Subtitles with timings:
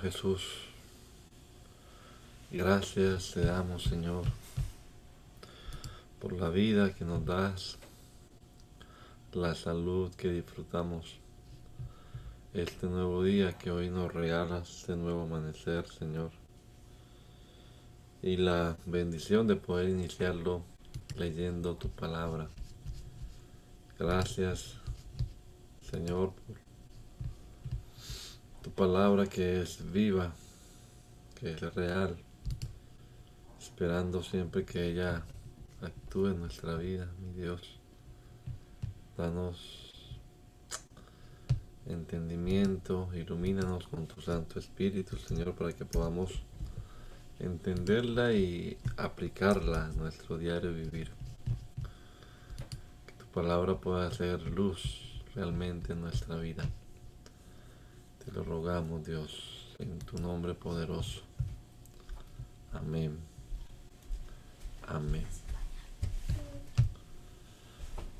[0.00, 0.42] Jesús,
[2.50, 4.24] gracias te damos, Señor,
[6.20, 7.78] por la vida que nos das,
[9.32, 11.16] la salud que disfrutamos,
[12.52, 16.30] este nuevo día que hoy nos regalas, este nuevo amanecer, Señor,
[18.22, 20.62] y la bendición de poder iniciarlo
[21.16, 22.48] leyendo tu palabra.
[23.98, 24.74] Gracias,
[25.90, 26.63] Señor, por
[28.64, 30.32] tu palabra que es viva,
[31.38, 32.16] que es real,
[33.60, 35.22] esperando siempre que ella
[35.82, 37.78] actúe en nuestra vida, mi Dios.
[39.18, 40.16] Danos
[41.84, 46.32] entendimiento, ilumínanos con tu Santo Espíritu, Señor, para que podamos
[47.40, 51.10] entenderla y aplicarla a nuestro diario vivir.
[53.06, 56.64] Que tu palabra pueda ser luz realmente en nuestra vida.
[58.24, 61.20] Te lo rogamos, Dios, en tu nombre poderoso.
[62.72, 63.18] Amén.
[64.86, 65.26] Amén.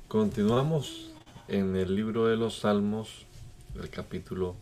[0.07, 1.09] Continuamos
[1.47, 3.25] en el libro de los Salmos,
[3.75, 4.55] el capítulo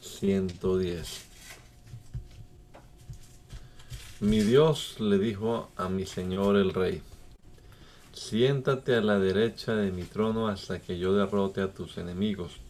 [0.00, 1.24] 110.
[4.20, 7.00] Mi Dios le dijo a mi Señor el Rey,
[8.12, 12.60] siéntate a la derecha de mi trono hasta que yo derrote a tus enemigos.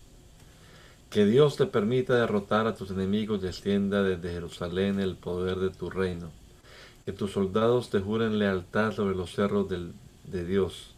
[1.11, 5.71] Que Dios te permita derrotar a tus enemigos y extienda desde Jerusalén el poder de
[5.71, 6.31] tu reino.
[7.07, 10.91] Que tus soldados te juren lealtad sobre los cerros de Dios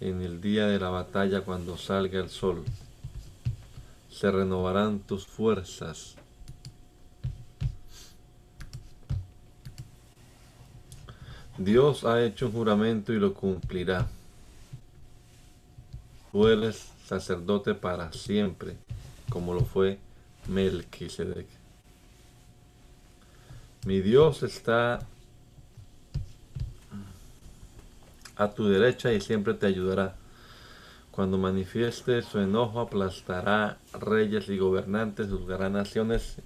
[0.00, 2.64] en el día de la batalla cuando salga el sol.
[4.10, 6.14] Se renovarán tus fuerzas.
[11.58, 14.08] Dios ha hecho un juramento y lo cumplirá.
[16.32, 18.87] Tú eres sacerdote para siempre
[19.30, 19.98] como lo fue
[20.48, 21.46] Melquisedec.
[23.84, 25.00] Mi Dios está
[28.36, 30.14] a tu derecha y siempre te ayudará.
[31.10, 36.36] Cuando manifieste su enojo aplastará reyes y gobernantes, juzgará naciones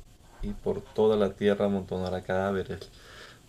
[0.42, 2.90] y por toda la tierra amontonará cadáveres.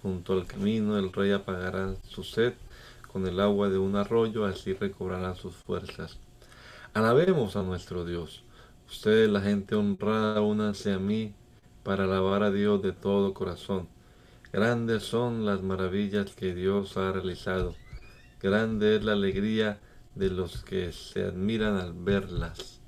[0.01, 2.53] Junto al camino el rey apagará su sed
[3.11, 6.17] con el agua de un arroyo, así recobrará sus fuerzas.
[6.93, 8.43] Alabemos a nuestro Dios.
[8.93, 11.33] Ustedes, la gente honrada, únanse a mí
[11.81, 13.89] para alabar a Dios de todo corazón.
[14.53, 17.73] Grandes son las maravillas que Dios ha realizado.
[18.39, 19.79] Grande es la alegría
[20.13, 22.81] de los que se admiran al verlas.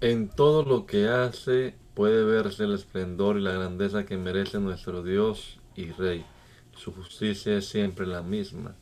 [0.00, 5.04] En todo lo que hace puede verse el esplendor y la grandeza que merece nuestro
[5.04, 6.26] Dios y Rey.
[6.74, 8.74] Su justicia es siempre la misma.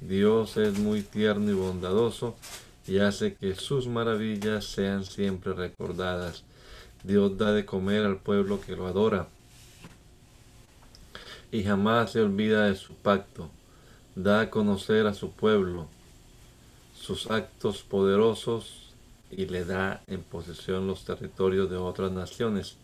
[0.00, 2.36] Dios es muy tierno y bondadoso
[2.88, 6.44] y hace que sus maravillas sean siempre recordadas.
[7.04, 9.28] Dios da de comer al pueblo que lo adora
[11.50, 13.50] y jamás se olvida de su pacto.
[14.14, 15.88] Da a conocer a su pueblo
[16.98, 18.92] sus actos poderosos
[19.30, 22.76] y le da en posesión los territorios de otras naciones.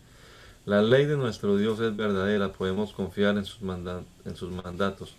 [0.65, 5.13] La ley de nuestro Dios es verdadera, podemos confiar en sus, en sus mandatos,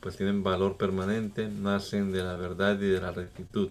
[0.00, 3.70] pues tienen valor permanente, nacen de la verdad y de la rectitud.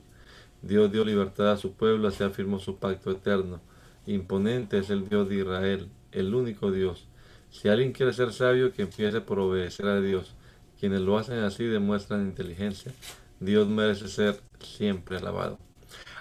[0.64, 3.60] Dios dio libertad a su pueblo, así afirmó su pacto eterno.
[4.06, 7.06] Imponente es el Dios de Israel, el único Dios.
[7.52, 10.34] Si alguien quiere ser sabio, que empiece por obedecer a Dios.
[10.80, 12.94] Quienes lo hacen así demuestran inteligencia.
[13.42, 15.60] Dios merece ser siempre alabado.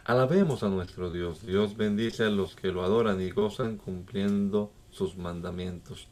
[0.05, 1.47] Alabemos a nuestro Dios.
[1.47, 6.09] Dios bendice a los que lo adoran y gozan cumpliendo sus mandamientos.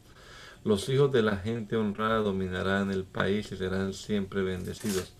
[0.62, 5.14] Los hijos de la gente honrada dominarán el país y serán siempre bendecidos.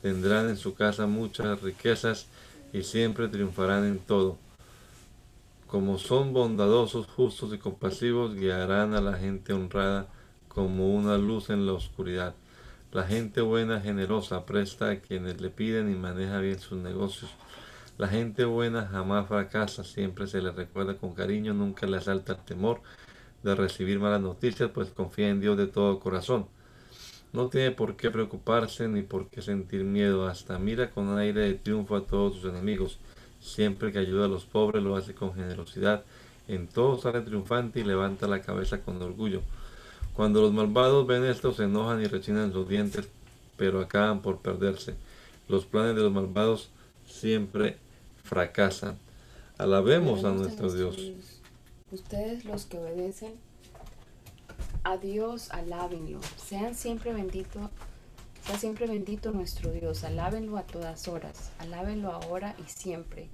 [0.00, 2.26] Tendrán en su casa muchas riquezas
[2.74, 4.36] y siempre triunfarán en todo.
[5.68, 10.08] Como son bondadosos, justos y compasivos, guiarán a la gente honrada
[10.48, 12.34] como una luz en la oscuridad.
[12.92, 17.30] La gente buena, generosa, presta a quienes le piden y maneja bien sus negocios.
[17.96, 22.38] La gente buena jamás fracasa, siempre se le recuerda con cariño, nunca le asalta el
[22.40, 22.82] temor
[23.44, 26.46] de recibir malas noticias, pues confía en Dios de todo corazón.
[27.34, 31.54] No tiene por qué preocuparse ni por qué sentir miedo, hasta mira con aire de
[31.54, 32.98] triunfo a todos sus enemigos.
[33.40, 36.04] Siempre que ayuda a los pobres lo hace con generosidad.
[36.46, 39.42] En todo sale triunfante y levanta la cabeza con orgullo.
[40.14, 43.08] Cuando los malvados ven esto se enojan y rechinan sus dientes,
[43.56, 44.94] pero acaban por perderse.
[45.48, 46.70] Los planes de los malvados
[47.04, 47.78] siempre
[48.22, 48.96] fracasan.
[49.58, 50.96] Alabemos a nuestro Dios.
[51.90, 53.32] Ustedes los que obedecen
[54.84, 56.20] a Dios, alábenlo.
[56.36, 57.70] Sean siempre bendito,
[58.46, 60.04] sea siempre bendito nuestro Dios.
[60.04, 61.50] Alábenlo a todas horas.
[61.58, 63.28] Alábenlo ahora y siempre.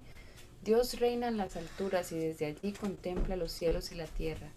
[0.64, 4.48] Dios reina en las alturas y desde allí contempla los cielos y la tierra.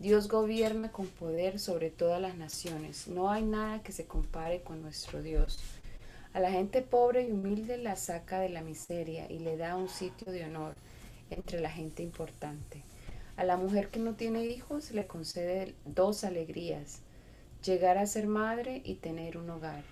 [0.00, 3.06] Dios gobierna con poder sobre todas las naciones.
[3.06, 5.60] No hay nada que se compare con nuestro Dios.
[6.32, 9.88] A la gente pobre y humilde la saca de la miseria y le da un
[9.88, 10.74] sitio de honor
[11.30, 12.82] entre la gente importante.
[13.36, 17.00] A la mujer que no tiene hijos le concede dos alegrías,
[17.64, 19.82] llegar a ser madre y tener un hogar.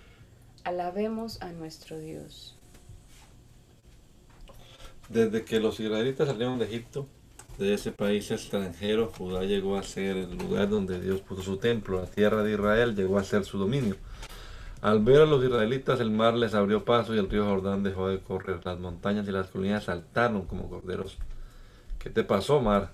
[0.63, 2.55] Alabemos a nuestro Dios.
[5.09, 7.07] Desde que los israelitas salieron de Egipto,
[7.57, 11.99] de ese país extranjero, Judá llegó a ser el lugar donde Dios puso su templo.
[11.99, 13.95] La tierra de Israel llegó a ser su dominio.
[14.81, 18.07] Al ver a los israelitas, el mar les abrió paso y el río Jordán dejó
[18.07, 18.61] de correr.
[18.65, 21.17] Las montañas y las colinas saltaron como corderos.
[21.99, 22.93] ¿Qué te pasó, mar?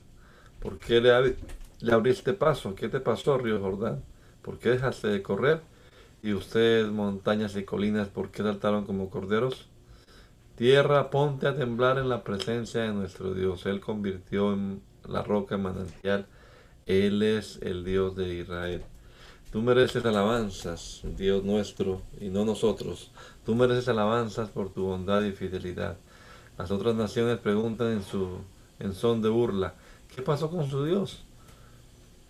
[0.68, 1.38] ¿Por qué le,
[1.80, 2.76] le abriste paso?
[2.76, 4.04] ¿Qué te pasó, río Jordán?
[4.42, 5.62] ¿Por qué dejaste de correr?
[6.22, 9.70] Y ustedes, montañas y colinas, ¿por qué saltaron como corderos?
[10.58, 13.66] Tierra, ponte a temblar en la presencia de nuestro Dios.
[13.66, 16.26] Él convirtió en la roca en manantial.
[16.86, 18.84] Él es el Dios de Israel.
[19.54, 23.14] Tú mereces alabanzas, Dios nuestro, y no nosotros.
[23.46, 25.96] Tú mereces alabanzas por tu bondad y fidelidad.
[26.58, 28.40] Las otras naciones preguntan en, su,
[28.80, 29.74] en son de burla,
[30.18, 31.24] ¿qué pasó con su Dios?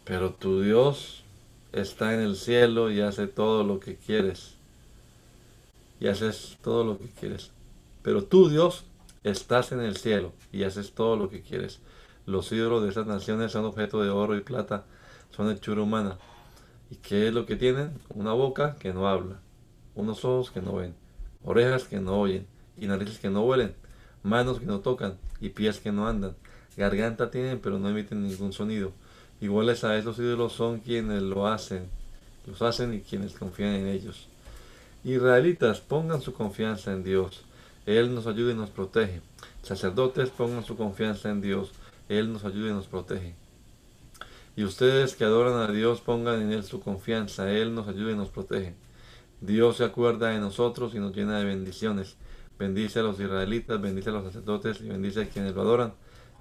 [0.03, 1.23] Pero tu Dios
[1.71, 4.55] está en el cielo y hace todo lo que quieres.
[6.01, 7.51] Y haces todo lo que quieres.
[8.03, 8.83] Pero tú, Dios,
[9.23, 11.79] estás en el cielo y haces todo lo que quieres.
[12.25, 14.83] Los ídolos de esas naciones son objeto de oro y plata,
[15.31, 16.17] son hechura humana.
[16.91, 17.93] ¿Y qué es lo que tienen?
[18.09, 19.39] Una boca que no habla,
[19.95, 20.93] unos ojos que no ven,
[21.41, 22.47] orejas que no oyen,
[22.77, 23.73] y narices que no huelen,
[24.23, 26.35] manos que no tocan, y pies que no andan.
[26.77, 28.91] Garganta tienen, pero no emiten ningún sonido.
[29.41, 31.89] Iguales a esos ídolos son quienes lo hacen,
[32.45, 34.27] los hacen y quienes confían en ellos.
[35.03, 37.41] Israelitas, pongan su confianza en Dios.
[37.85, 39.21] Él nos ayuda y nos protege.
[39.63, 41.71] Sacerdotes, pongan su confianza en Dios.
[42.09, 43.35] Él nos ayuda y nos protege.
[44.55, 47.51] Y ustedes que adoran a Dios, pongan en Él su confianza.
[47.51, 48.73] Él nos ayuda y nos protege.
[49.39, 52.15] Dios se acuerda de nosotros y nos llena de bendiciones.
[52.57, 55.93] Bendice a los israelitas, bendice a los sacerdotes y bendice a quienes lo adoran,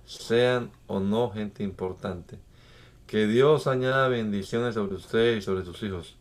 [0.06, 2.38] sean o no gente importante.
[3.06, 6.16] Que Dios añada bendiciones sobre ustedes y sobre sus hijos.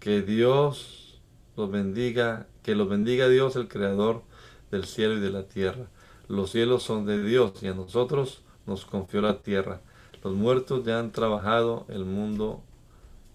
[0.00, 1.20] Que Dios
[1.56, 4.22] los bendiga, que los bendiga Dios el Creador
[4.70, 5.86] del cielo y de la tierra.
[6.28, 9.80] Los cielos son de Dios y a nosotros nos confió la tierra.
[10.24, 12.62] Los muertos ya han trabajado, el mundo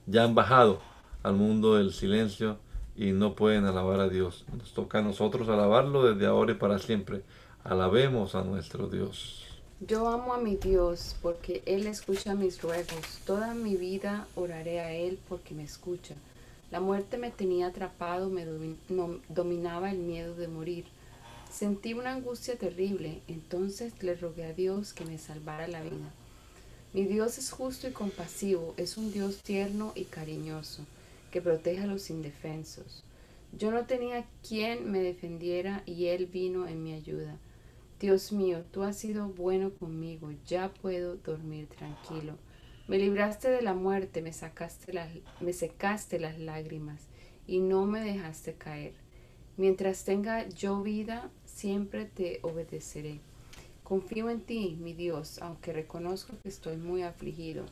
[0.08, 0.82] ya han bajado
[1.24, 2.58] al mundo del silencio
[2.96, 4.46] y no pueden alabar a Dios.
[4.58, 7.24] Nos toca a nosotros alabarlo desde ahora y para siempre.
[7.64, 9.51] Alabemos a nuestro Dios.
[9.88, 13.20] Yo amo a mi Dios porque Él escucha mis ruegos.
[13.26, 16.14] Toda mi vida oraré a Él porque me escucha.
[16.70, 18.46] La muerte me tenía atrapado, me
[19.30, 20.86] dominaba el miedo de morir.
[21.52, 26.14] Sentí una angustia terrible, entonces le rogué a Dios que me salvara la vida.
[26.94, 30.86] Mi Dios es justo y compasivo, es un Dios tierno y cariñoso,
[31.32, 33.04] que protege a los indefensos.
[33.58, 37.36] Yo no tenía quien me defendiera y Él vino en mi ayuda.
[38.02, 42.34] Dios mío, tú has sido bueno conmigo, ya puedo dormir tranquilo.
[42.88, 44.92] Me libraste de la muerte, me, sacaste
[45.40, 47.10] me secaste las lágrimas
[47.46, 48.96] y no me dejaste caer.
[49.56, 53.20] Mientras tenga yo vida, siempre te obedeceré.
[53.84, 57.66] Confío en ti, mi Dios, aunque reconozco que estoy muy afligido.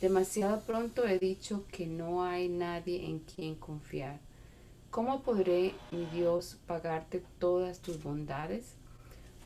[0.00, 4.18] Demasiado pronto he dicho que no hay nadie en quien confiar.
[4.90, 8.79] ¿Cómo podré, mi Dios, pagarte todas tus bondades?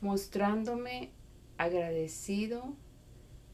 [0.00, 1.10] Mostrándome
[1.56, 2.74] agradecido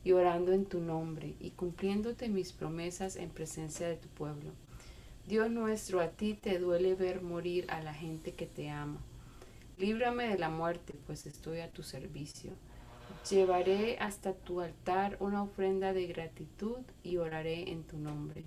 [0.05, 4.51] y orando en tu nombre y cumpliéndote mis promesas en presencia de tu pueblo.
[5.27, 8.99] Dios nuestro, a ti te duele ver morir a la gente que te ama.
[9.79, 12.53] Líbrame de la muerte, pues estoy a tu servicio.
[13.31, 18.45] Llevaré hasta tu altar una ofrenda de gratitud y oraré en tu nombre.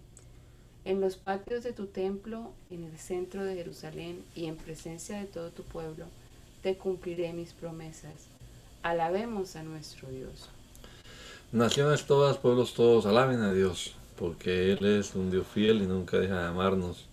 [0.83, 5.25] En los patios de tu templo, en el centro de Jerusalén y en presencia de
[5.25, 6.07] todo tu pueblo,
[6.63, 8.29] te cumpliré mis promesas.
[8.83, 10.49] Alabemos a nuestro Dios.
[11.51, 16.17] Naciones todas, pueblos todos, alaben a Dios, porque Él es un Dios fiel y nunca
[16.17, 17.05] deja de amarnos.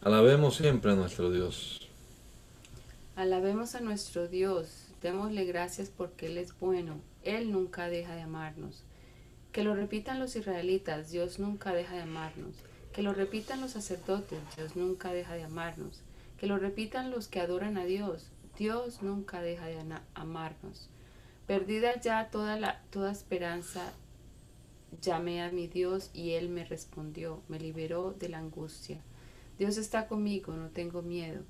[0.00, 1.86] Alabemos siempre a nuestro Dios.
[3.16, 8.82] Alabemos a nuestro Dios, démosle gracias porque Él es bueno, Él nunca deja de amarnos.
[9.52, 12.54] Que lo repitan los israelitas, Dios nunca deja de amarnos.
[12.94, 16.00] Que lo repitan los sacerdotes, Dios nunca deja de amarnos.
[16.40, 19.78] Que lo repitan los que adoran a Dios, Dios nunca deja de
[20.14, 20.88] amarnos.
[21.46, 23.92] Perdida ya toda, la, toda esperanza,
[25.02, 29.00] llamé a mi Dios y Él me respondió, me liberó de la angustia.
[29.58, 31.42] Dios está conmigo, no tengo miedo.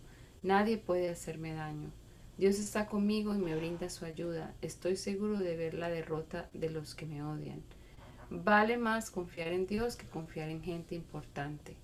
[0.42, 1.90] Nadie puede hacerme daño.
[2.36, 4.54] Dios está conmigo y me brinda su ayuda.
[4.60, 7.62] Estoy seguro de ver la derrota de los que me odian.
[8.30, 11.76] Vale más confiar en Dios que confiar en gente importante.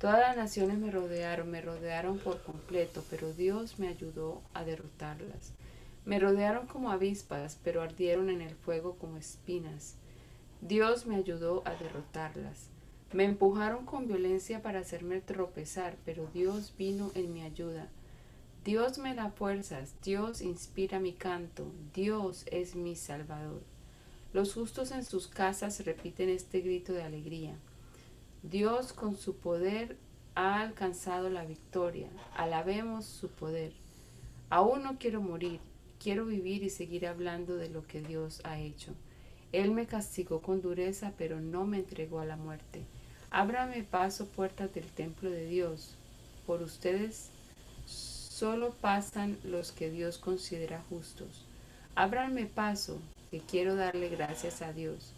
[0.00, 5.52] Todas las naciones me rodearon, me rodearon por completo, pero Dios me ayudó a derrotarlas.
[6.06, 9.96] Me rodearon como avispas, pero ardieron en el fuego como espinas.
[10.62, 12.68] Dios me ayudó a derrotarlas.
[13.12, 17.86] Me empujaron con violencia para hacerme tropezar, pero Dios vino en mi ayuda.
[18.64, 23.60] Dios me da fuerzas, Dios inspira mi canto, Dios es mi Salvador.
[24.32, 27.54] Los justos en sus casas repiten este grito de alegría.
[28.42, 29.96] Dios con su poder
[30.34, 32.08] ha alcanzado la victoria.
[32.36, 33.72] Alabemos su poder.
[34.48, 35.60] Aún no quiero morir,
[36.02, 38.94] quiero vivir y seguir hablando de lo que Dios ha hecho.
[39.52, 42.84] Él me castigó con dureza, pero no me entregó a la muerte.
[43.30, 45.96] Ábrame paso puertas del templo de Dios.
[46.46, 47.30] Por ustedes
[48.40, 51.44] Solo pasan los que Dios considera justos.
[51.94, 52.98] Ábranme paso,
[53.30, 55.12] que quiero darle gracias a Dios.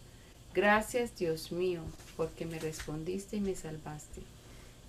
[0.53, 1.81] Gracias, Dios mío,
[2.15, 4.21] porque me respondiste y me salvaste.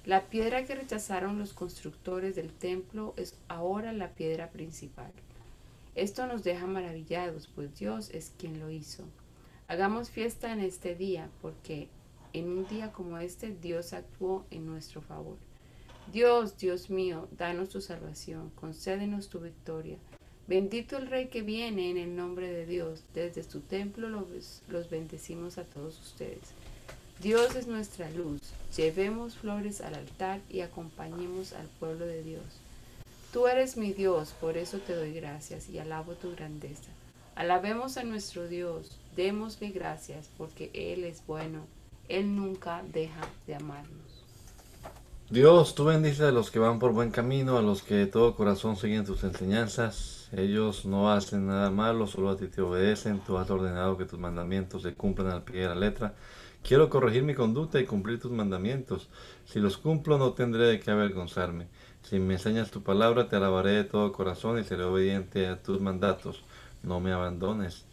[0.04, 5.10] La piedra que rechazaron los constructores del templo es ahora la piedra principal.
[5.94, 9.04] Esto nos deja maravillados, pues Dios es quien lo hizo.
[9.66, 11.88] Hagamos fiesta en este día, porque
[12.34, 15.38] en un día como este Dios actuó en nuestro favor.
[16.12, 19.96] Dios, Dios mío, danos tu salvación, concédenos tu victoria.
[20.46, 23.02] Bendito el Rey que viene en el nombre de Dios.
[23.14, 26.52] Desde su templo los, los bendecimos a todos ustedes.
[27.22, 28.40] Dios es nuestra luz.
[28.76, 32.44] Llevemos flores al altar y acompañemos al pueblo de Dios.
[33.32, 36.90] Tú eres mi Dios, por eso te doy gracias y alabo tu grandeza.
[37.34, 41.66] Alabemos a nuestro Dios, démosle gracias porque Él es bueno.
[42.08, 44.24] Él nunca deja de amarnos.
[45.30, 48.36] Dios, tú bendices a los que van por buen camino, a los que de todo
[48.36, 50.23] corazón siguen tus enseñanzas.
[50.36, 53.20] Ellos no hacen nada malo, solo a ti te obedecen.
[53.20, 56.14] Tú has ordenado que tus mandamientos se cumplan al pie de la letra.
[56.62, 59.08] Quiero corregir mi conducta y cumplir tus mandamientos.
[59.44, 61.68] Si los cumplo, no tendré de qué avergonzarme.
[62.02, 65.80] Si me enseñas tu palabra, te alabaré de todo corazón y seré obediente a tus
[65.80, 66.42] mandatos.
[66.82, 67.84] No me abandones.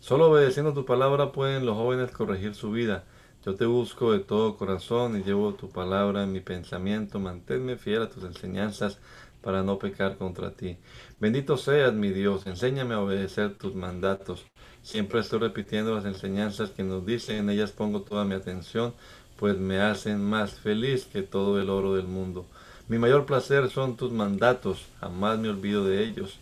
[0.00, 3.04] Solo obedeciendo tu palabra pueden los jóvenes corregir su vida.
[3.44, 7.20] Yo te busco de todo corazón y llevo tu palabra en mi pensamiento.
[7.20, 8.98] Manténme fiel a tus enseñanzas
[9.44, 10.78] para no pecar contra ti.
[11.20, 14.44] Bendito seas mi Dios, enséñame a obedecer tus mandatos.
[14.82, 18.94] Siempre estoy repitiendo las enseñanzas que nos dicen, en ellas pongo toda mi atención,
[19.38, 22.46] pues me hacen más feliz que todo el oro del mundo.
[22.88, 26.38] Mi mayor placer son tus mandatos, jamás me olvido de ellos.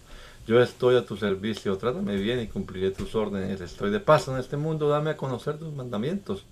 [0.47, 3.61] Yo estoy a tu servicio, trátame bien y cumpliré tus órdenes.
[3.61, 6.45] Estoy de paso en este mundo, dame a conocer tus mandamientos.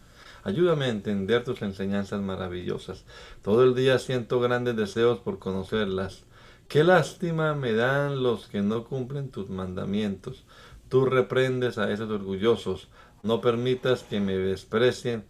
[0.44, 3.04] Ayúdame a entender tus enseñanzas maravillosas.
[3.42, 6.22] Todo el día siento grandes deseos por conocerlas.
[6.70, 10.44] Qué lástima me dan los que no cumplen tus mandamientos.
[10.88, 12.86] Tú reprendes a esos orgullosos.
[13.24, 15.24] No permitas que me desprecien,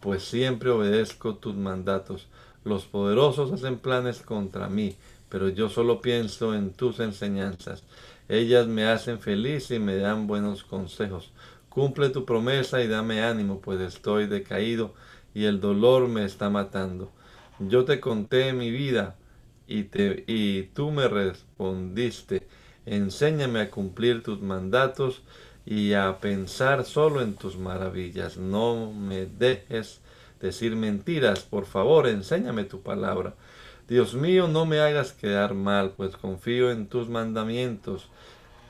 [0.00, 2.26] pues siempre obedezco tus mandatos.
[2.64, 4.96] Los poderosos hacen planes contra mí,
[5.28, 7.84] pero yo solo pienso en tus enseñanzas.
[8.28, 11.30] Ellas me hacen feliz y me dan buenos consejos.
[11.68, 14.92] Cumple tu promesa y dame ánimo, pues estoy decaído
[15.34, 17.12] y el dolor me está matando.
[17.60, 19.14] Yo te conté mi vida
[19.70, 22.46] y, te, y tú me respondiste.
[22.84, 25.22] Enséñame a cumplir tus mandatos
[25.64, 28.36] y a pensar solo en tus maravillas.
[28.36, 30.00] No me dejes
[30.40, 33.34] decir mentiras, por favor, enséñame tu palabra.
[33.88, 38.08] Dios mío, no me hagas quedar mal, pues confío en tus mandamientos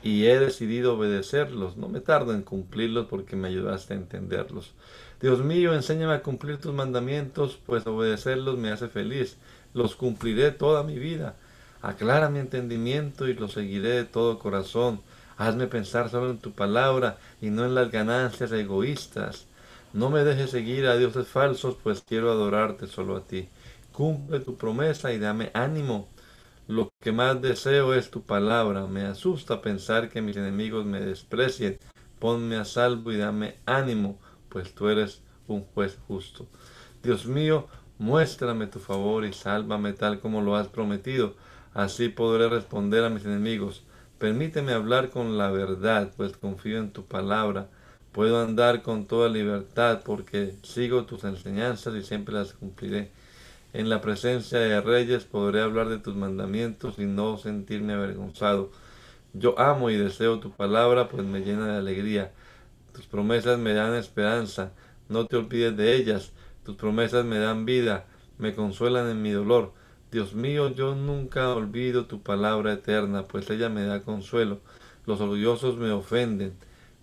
[0.03, 1.77] y he decidido obedecerlos.
[1.77, 4.73] No me tardo en cumplirlos porque me ayudaste a entenderlos.
[5.21, 9.37] Dios mío, enséñame a cumplir tus mandamientos, pues obedecerlos me hace feliz.
[9.73, 11.35] Los cumpliré toda mi vida.
[11.81, 15.01] Aclara mi entendimiento y los seguiré de todo corazón.
[15.37, 19.47] Hazme pensar solo en tu palabra y no en las ganancias egoístas.
[19.93, 23.49] No me dejes seguir a dioses falsos, pues quiero adorarte solo a ti.
[23.91, 26.07] Cumple tu promesa y dame ánimo
[26.71, 28.87] lo que más deseo es tu palabra.
[28.87, 31.77] Me asusta pensar que mis enemigos me desprecien.
[32.17, 36.47] Ponme a salvo y dame ánimo, pues tú eres un juez justo.
[37.03, 37.67] Dios mío,
[38.01, 41.35] Muéstrame tu favor y sálvame tal como lo has prometido.
[41.75, 43.83] Así podré responder a mis enemigos.
[44.17, 47.69] Permíteme hablar con la verdad, pues confío en tu palabra.
[48.11, 53.11] Puedo andar con toda libertad porque sigo tus enseñanzas y siempre las cumpliré.
[53.71, 58.71] En la presencia de reyes podré hablar de tus mandamientos y no sentirme avergonzado.
[59.33, 62.31] Yo amo y deseo tu palabra, pues me llena de alegría.
[62.93, 64.71] Tus promesas me dan esperanza,
[65.07, 66.31] no te olvides de ellas.
[66.71, 68.05] Tus promesas me dan vida,
[68.37, 69.73] me consuelan en mi dolor.
[70.09, 74.61] Dios mío, yo nunca olvido tu palabra eterna, pues ella me da consuelo.
[75.05, 76.53] Los orgullosos me ofenden.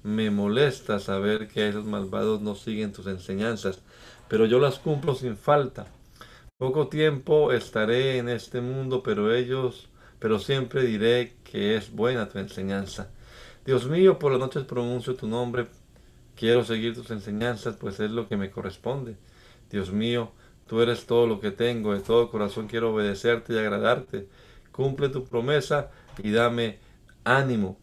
[0.02, 3.82] Me molesta saber que esos malvados no siguen tus enseñanzas,
[4.26, 5.86] pero yo las cumplo sin falta.
[6.56, 12.38] Poco tiempo estaré en este mundo, pero ellos, pero siempre diré que es buena tu
[12.38, 13.10] enseñanza.
[13.66, 15.66] Dios mío, por las noches pronuncio tu nombre.
[16.36, 19.16] Quiero seguir tus enseñanzas, pues es lo que me corresponde.
[19.70, 20.32] Dios mío,
[20.66, 24.28] tú eres todo lo que tengo, de todo corazón quiero obedecerte y agradarte.
[24.72, 25.90] Cumple tu promesa
[26.22, 26.78] y dame
[27.24, 27.78] ánimo.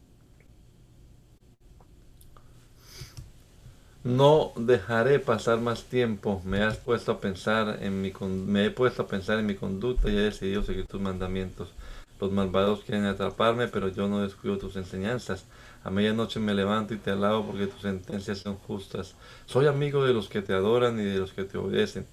[4.06, 6.42] No dejaré pasar más tiempo.
[6.46, 10.10] Me has puesto a pensar en mi me he puesto a pensar en mi conducta
[10.10, 11.74] y he decidido seguir tus mandamientos.
[12.22, 15.46] Los malvados quieren atraparme, pero yo no descuido tus enseñanzas.
[15.86, 19.14] A medianoche me levanto y te alabo porque tus sentencias son justas.
[19.46, 22.08] Soy amigo de los que te adoran y de los que te obedecen.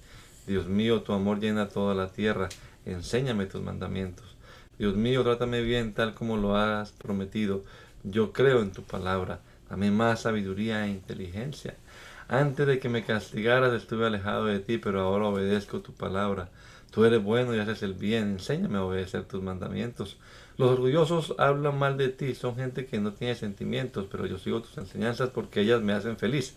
[0.45, 2.49] Dios mío, tu amor llena toda la tierra.
[2.85, 4.37] Enséñame tus mandamientos.
[4.77, 7.63] Dios mío, trátame bien tal como lo has prometido.
[8.03, 9.39] Yo creo en tu palabra.
[9.71, 11.75] Dame más sabiduría e inteligencia.
[12.27, 16.49] Antes de que me castigaras estuve alejado de ti, pero ahora obedezco tu palabra.
[16.91, 20.17] Tú eres bueno y haces el bien, enséñame a obedecer tus mandamientos.
[20.57, 24.61] Los orgullosos hablan mal de ti, son gente que no tiene sentimientos, pero yo sigo
[24.61, 26.53] tus enseñanzas porque ellas me hacen feliz.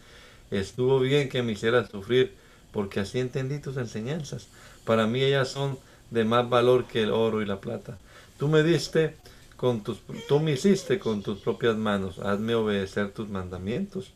[0.51, 2.35] Estuvo bien que me hicieras sufrir,
[2.73, 4.49] porque así entendí tus enseñanzas.
[4.85, 5.79] Para mí ellas son
[6.11, 7.99] de más valor que el oro y la plata.
[8.39, 9.17] Tú me diste
[9.57, 14.13] con tus, tú me hiciste con tus propias manos, hazme obedecer tus mandamientos.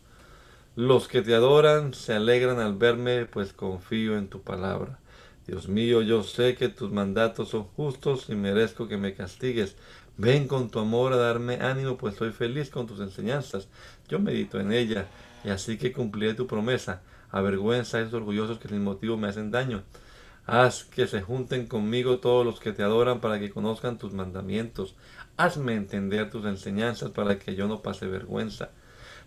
[0.77, 4.99] Los que te adoran se alegran al verme, pues confío en tu palabra.
[5.47, 9.77] Dios mío, yo sé que tus mandatos son justos y merezco que me castigues.
[10.17, 13.69] Ven con tu amor a darme ánimo, pues soy feliz con tus enseñanzas.
[14.09, 15.07] Yo medito en ella,
[15.45, 17.03] y así que cumpliré tu promesa.
[17.31, 19.83] Avergüenza a esos orgullosos que sin motivo me hacen daño.
[20.47, 24.97] Haz que se junten conmigo todos los que te adoran para que conozcan tus mandamientos.
[25.37, 28.71] Hazme entender tus enseñanzas para que yo no pase vergüenza.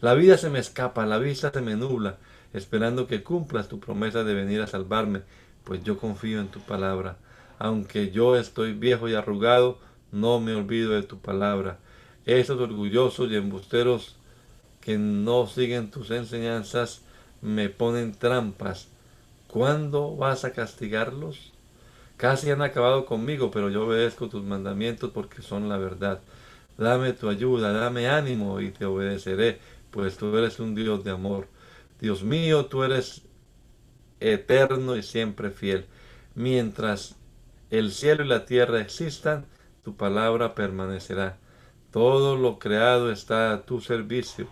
[0.02, 2.18] La vida se me escapa, la vista se me nubla,
[2.52, 5.22] esperando que cumplas tu promesa de venir a salvarme,
[5.64, 7.18] pues yo confío en tu palabra.
[7.60, 9.78] Aunque yo estoy viejo y arrugado,
[10.12, 11.80] no me olvido de tu palabra.
[12.26, 14.16] Esos orgullosos y embusteros
[14.82, 17.02] que no siguen tus enseñanzas
[17.42, 18.88] me ponen trampas.
[19.48, 21.52] ¿Cuándo vas a castigarlos?
[22.18, 26.22] Casi han acabado conmigo, pero yo obedezco tus mandamientos porque son la verdad.
[26.78, 29.60] Dame tu ayuda, dame ánimo y te obedeceré
[29.94, 31.48] pues tú eres un Dios de amor.
[32.02, 33.22] Dios mío, tú eres
[34.32, 35.86] eterno y siempre fiel.
[36.36, 37.16] Mientras
[37.70, 39.46] el cielo y la tierra existan,
[39.84, 41.38] tu palabra permanecerá.
[41.92, 44.48] Todo lo creado está a tu servicio.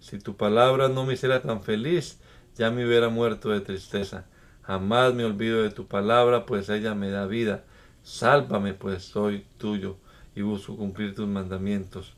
[0.00, 2.18] Si tu palabra no me hiciera tan feliz,
[2.56, 4.26] ya me hubiera muerto de tristeza.
[4.62, 7.64] Jamás me olvido de tu palabra, pues ella me da vida.
[8.02, 9.96] Sálvame, pues soy tuyo
[10.34, 12.14] y busco cumplir tus mandamientos.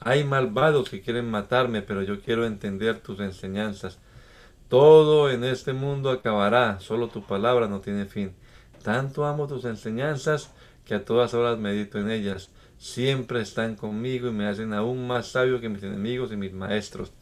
[0.00, 3.98] Hay malvados que quieren matarme, pero yo quiero entender tus enseñanzas.
[4.68, 8.34] Todo en este mundo acabará, solo tu palabra no tiene fin.
[8.82, 10.50] Tanto amo tus enseñanzas
[10.84, 12.50] que a todas horas medito en ellas.
[12.78, 17.12] Siempre están conmigo y me hacen aún más sabio que mis enemigos y mis maestros.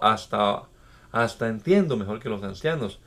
[0.00, 0.62] hasta,
[1.12, 2.98] hasta entiendo mejor que los ancianos,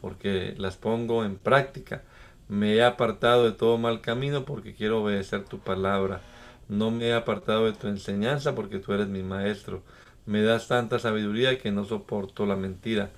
[0.00, 2.02] porque las pongo en práctica.
[2.48, 6.22] Me he apartado de todo mal camino porque quiero obedecer tu palabra.
[6.68, 9.82] No me he apartado de tu enseñanza porque tú eres mi maestro.
[10.30, 13.10] Me das tanta sabiduría que no soporto la mentira.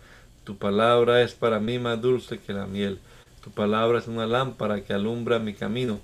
[0.44, 3.00] Tu palabra es para mí más dulce que la miel.
[3.44, 6.00] Tu palabra es una lámpara que alumbra mi camino.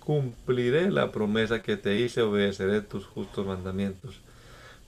[0.00, 4.20] cumpliré la promesa que te hice, obedeceré tus justos mandamientos.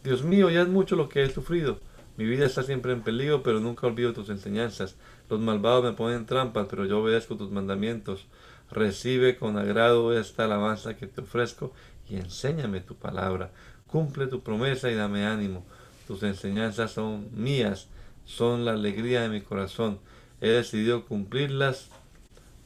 [0.04, 1.78] Dios mío, ya es mucho lo que he sufrido.
[2.18, 4.94] Mi vida está siempre en peligro, pero nunca olvido tus enseñanzas.
[5.30, 8.26] Los malvados me ponen trampas, pero yo obedezco tus mandamientos.
[8.72, 11.72] Recibe con agrado esta alabanza que te ofrezco
[12.08, 13.50] y enséñame tu palabra.
[13.86, 15.64] Cumple tu promesa y dame ánimo.
[16.06, 17.88] Tus enseñanzas son mías,
[18.24, 19.98] son la alegría de mi corazón.
[20.40, 21.90] He decidido cumplirlas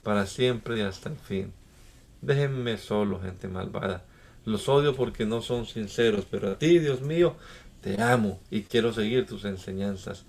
[0.04, 1.52] para siempre y hasta el fin.
[2.22, 4.04] Déjenme solo, gente malvada.
[4.44, 7.34] Los odio porque no son sinceros, pero a ti, Dios mío,
[7.80, 10.24] te amo y quiero seguir tus enseñanzas.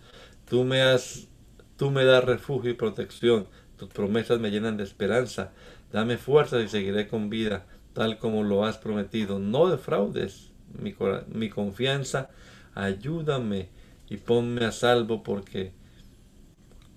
[0.50, 1.28] Tú me has,
[1.78, 3.48] tú me das refugio y protección.
[3.78, 5.52] Tus promesas me llenan de esperanza.
[5.92, 9.40] Dame fuerzas y seguiré con vida, tal como lo has prometido.
[9.40, 10.96] No defraudes mi,
[11.28, 12.30] mi confianza.
[12.74, 13.70] Ayúdame
[14.10, 15.72] y ponme a salvo porque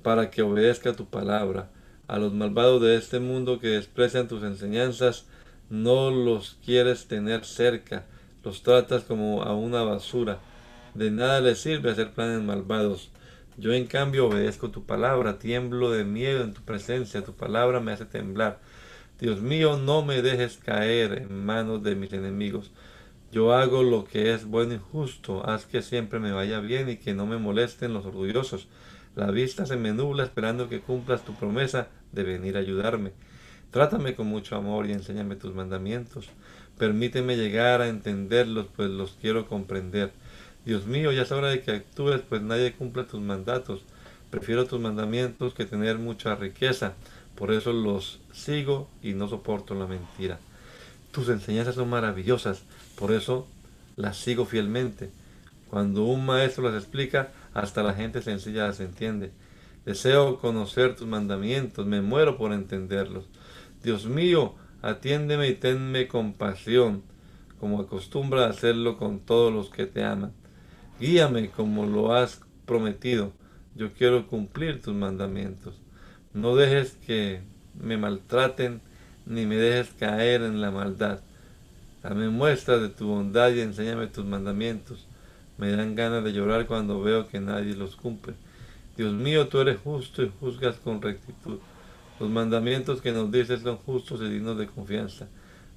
[0.02, 1.70] para que obedezca tu palabra.
[2.08, 5.26] A los malvados de este mundo que desprecian tus enseñanzas,
[5.68, 8.04] no los quieres tener cerca,
[8.42, 10.40] los tratas como a una basura.
[10.94, 13.10] De nada les sirve hacer planes malvados.
[13.56, 17.92] Yo en cambio obedezco tu palabra, tiemblo de miedo en tu presencia, tu palabra me
[17.92, 18.60] hace temblar.
[19.20, 22.70] Dios mío, no me dejes caer en manos de mis enemigos.
[23.32, 26.96] Yo hago lo que es bueno y justo, haz que siempre me vaya bien y
[26.96, 28.66] que no me molesten los orgullosos.
[29.14, 33.12] La vista se me nubla esperando que cumplas tu promesa de venir a ayudarme.
[33.70, 36.28] Trátame con mucho amor y enséñame tus mandamientos.
[36.78, 40.12] Permíteme llegar a entenderlos, pues los quiero comprender.
[40.70, 43.82] Dios mío, ya es hora de que actúes, pues nadie cumple tus mandatos.
[44.30, 46.92] Prefiero tus mandamientos que tener mucha riqueza.
[47.34, 50.38] Por eso los sigo y no soporto la mentira.
[51.10, 52.62] Tus enseñanzas son maravillosas,
[52.94, 53.48] por eso
[53.96, 55.10] las sigo fielmente.
[55.68, 59.32] Cuando un maestro las explica, hasta la gente sencilla las entiende.
[59.84, 63.24] Deseo conocer tus mandamientos, me muero por entenderlos.
[63.82, 67.02] Dios mío, atiéndeme y tenme compasión,
[67.58, 70.32] como acostumbra hacerlo con todos los que te aman.
[71.00, 73.32] Guíame como lo has prometido.
[73.74, 75.74] Yo quiero cumplir tus mandamientos.
[76.34, 77.40] No dejes que
[77.80, 78.82] me maltraten,
[79.24, 81.20] ni me dejes caer en la maldad.
[82.02, 85.06] Dame muestra de tu bondad y enséñame tus mandamientos.
[85.56, 88.34] Me dan ganas de llorar cuando veo que nadie los cumple.
[88.96, 91.58] Dios mío, tú eres justo y juzgas con rectitud.
[92.18, 95.28] Los mandamientos que nos dices son justos y dignos de confianza.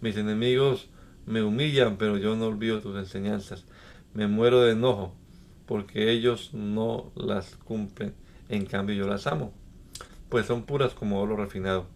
[0.02, 0.88] Mis enemigos
[1.26, 3.64] me humillan, pero yo no olvido tus enseñanzas.
[4.14, 5.16] Me muero de enojo,
[5.66, 8.14] porque ellos no las cumplen.
[8.50, 9.54] En cambio yo las amo,
[10.30, 11.88] pues son puras como oro refinado.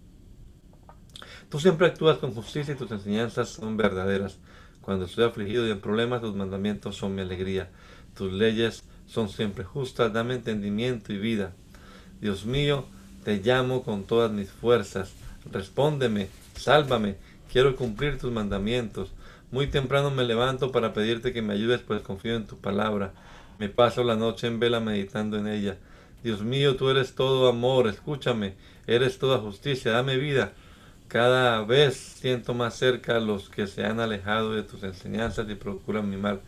[1.50, 4.38] Tú siempre actúas con justicia y tus enseñanzas son verdaderas.
[4.82, 7.70] Cuando estoy afligido y en problemas, tus mandamientos son mi alegría.
[8.16, 11.54] Tus leyes son siempre justas, dame entendimiento y vida.
[12.20, 12.86] Dios mío,
[13.24, 15.14] te llamo con todas mis fuerzas.
[15.52, 17.18] Respóndeme, sálvame,
[17.52, 19.12] quiero cumplir tus mandamientos.
[19.50, 23.14] Muy temprano me levanto para pedirte que me ayudes, pues confío en tu palabra.
[23.60, 25.78] Me paso la noche en vela meditando en ella.
[26.22, 28.56] Dios mío, tú eres todo amor, escúchame,
[28.88, 30.52] eres toda justicia, dame vida.
[31.08, 35.56] Cada vez siento más cerca a los que se han alejado de tus enseñanzas y
[35.56, 36.42] procuran mi mal.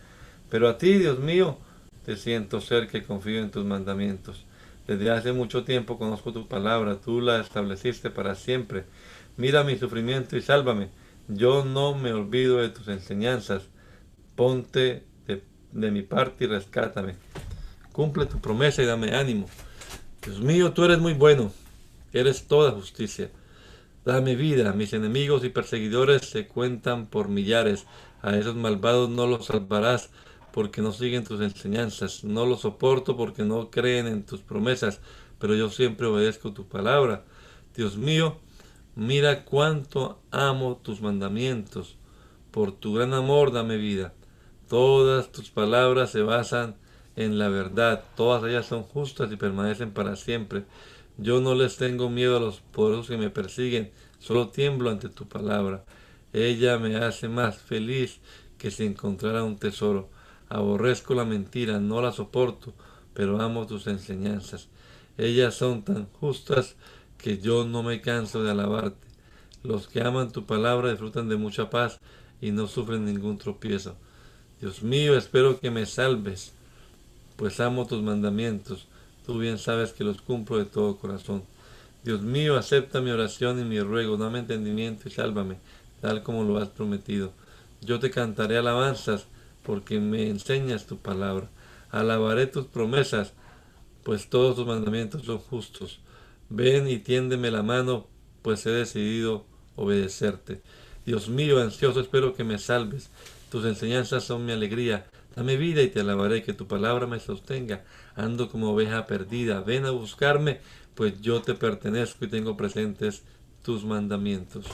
[0.50, 1.58] Pero a ti, Dios mío,
[2.06, 4.44] te siento cerca y confío en tus mandamientos.
[4.88, 8.84] Desde hace mucho tiempo conozco tu palabra, tú la estableciste para siempre.
[9.38, 10.90] Mira mi sufrimiento y sálvame.
[11.30, 13.64] Yo no me olvido de tus enseñanzas.
[14.36, 17.16] Ponte de, mi parte y rescátame.
[17.92, 19.48] Cumple tu promesa y dame ánimo.
[20.24, 21.52] Dios mío, tú eres muy bueno.
[22.14, 23.30] Eres toda justicia.
[24.04, 24.74] Dame vida.
[24.74, 27.86] Mis enemigos y perseguidores se cuentan por millares.
[28.24, 30.10] A esos malvados no los salvarás
[30.52, 35.00] porque no siguen tus enseñanzas, no los soporto porque no creen en tus promesas,
[35.38, 37.24] pero yo siempre obedezco tu palabra.
[37.76, 38.40] Dios mío,
[38.96, 41.98] mira cuánto amo tus mandamientos,
[42.52, 44.14] por tu gran amor dame vida.
[44.68, 46.76] Todas tus palabras se basan
[47.16, 50.66] en la verdad, todas ellas son justas y permanecen para siempre.
[51.18, 55.28] Yo no les tengo miedo a los poderosos que me persiguen, solo tiemblo ante tu
[55.28, 55.84] palabra.
[56.32, 58.20] Ella me hace más feliz
[58.58, 60.10] que si encontrara un tesoro.
[60.48, 62.74] Aborrezco la mentira, no la soporto,
[63.14, 64.70] pero amo tus enseñanzas.
[65.18, 66.76] Ellas son tan justas
[67.20, 69.08] que yo no me canso de alabarte.
[69.62, 72.00] Los que aman tu palabra disfrutan de mucha paz
[72.42, 73.96] y no sufren ningún tropiezo.
[74.62, 76.54] Dios mío, espero que me salves,
[77.36, 78.88] pues amo tus mandamientos.
[79.26, 81.44] Tú bien sabes que los cumplo de todo corazón.
[82.04, 85.58] Dios mío, acepta mi oración y mi ruego, dame entendimiento y sálvame,
[86.02, 87.34] tal como lo has prometido.
[87.82, 89.28] Yo te cantaré alabanzas
[89.64, 91.50] porque me enseñas tu palabra.
[91.92, 93.34] Alabaré tus promesas,
[94.04, 96.00] pues todos tus mandamientos son justos.
[96.50, 98.08] Ven y tiéndeme la mano,
[98.42, 100.62] pues he decidido obedecerte.
[101.06, 103.10] Dios mío, ansioso espero que me salves.
[103.50, 105.08] Tus enseñanzas son mi alegría.
[105.36, 107.84] Dame vida y te alabaré, que tu palabra me sostenga.
[108.16, 109.62] Ando como oveja perdida.
[109.62, 110.60] Ven a buscarme,
[110.96, 113.24] pues yo te pertenezco y tengo presentes
[113.64, 114.66] tus mandamientos.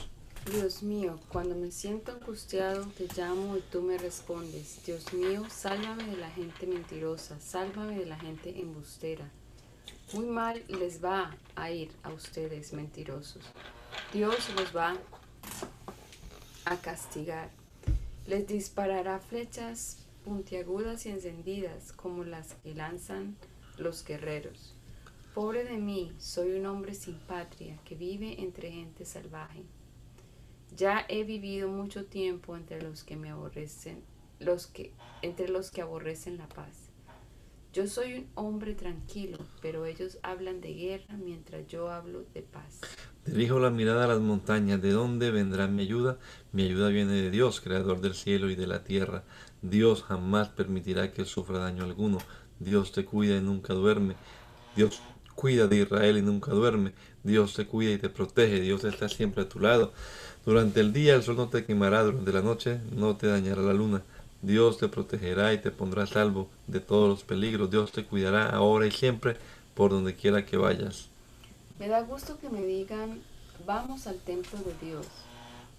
[0.51, 4.79] Dios mío, cuando me siento angustiado, te llamo y tú me respondes.
[4.85, 9.31] Dios mío, sálvame de la gente mentirosa, sálvame de la gente embustera.
[10.13, 13.43] Muy mal les va a ir a ustedes mentirosos.
[14.13, 14.95] Dios los va
[16.65, 17.49] a castigar.
[18.27, 23.35] Les disparará flechas puntiagudas y encendidas como las que lanzan
[23.77, 24.75] los guerreros.
[25.33, 29.63] Pobre de mí, soy un hombre sin patria que vive entre gente salvaje.
[30.77, 34.03] Ya he vivido mucho tiempo entre los que me aborrecen,
[34.39, 36.84] los que entre los que aborrecen la paz.
[37.75, 42.79] Yo soy un hombre tranquilo, pero ellos hablan de guerra mientras yo hablo de paz.
[43.25, 44.81] Dirijo la mirada a las montañas.
[44.81, 46.17] ¿De dónde vendrá mi ayuda?
[46.53, 49.25] Mi ayuda viene de Dios, creador del cielo y de la tierra.
[49.61, 52.19] Dios jamás permitirá que sufra daño alguno.
[52.61, 54.15] Dios te cuida y nunca duerme.
[54.77, 55.01] Dios
[55.35, 56.93] cuida de Israel y nunca duerme.
[57.23, 58.61] Dios te cuida y te protege.
[58.61, 59.91] Dios está siempre a tu lado.
[60.45, 63.73] Durante el día el sol no te quemará, durante la noche no te dañará la
[63.73, 64.01] luna.
[64.45, 67.71] Dios te protegerá y te pondrá a salvo de todos los peligros.
[67.71, 69.37] Dios te cuidará ahora y siempre
[69.73, 71.09] por donde quiera que vayas.
[71.79, 73.21] Me da gusto que me digan,
[73.65, 75.07] vamos al templo de Dios,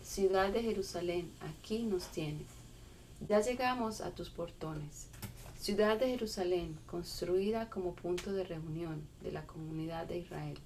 [0.03, 2.47] ciudad de Jerusalén, aquí nos tienes.
[3.29, 5.07] Ya llegamos a tus portones.
[5.61, 10.59] Ciudad de Jerusalén, construida como punto de reunión de la comunidad de Israel.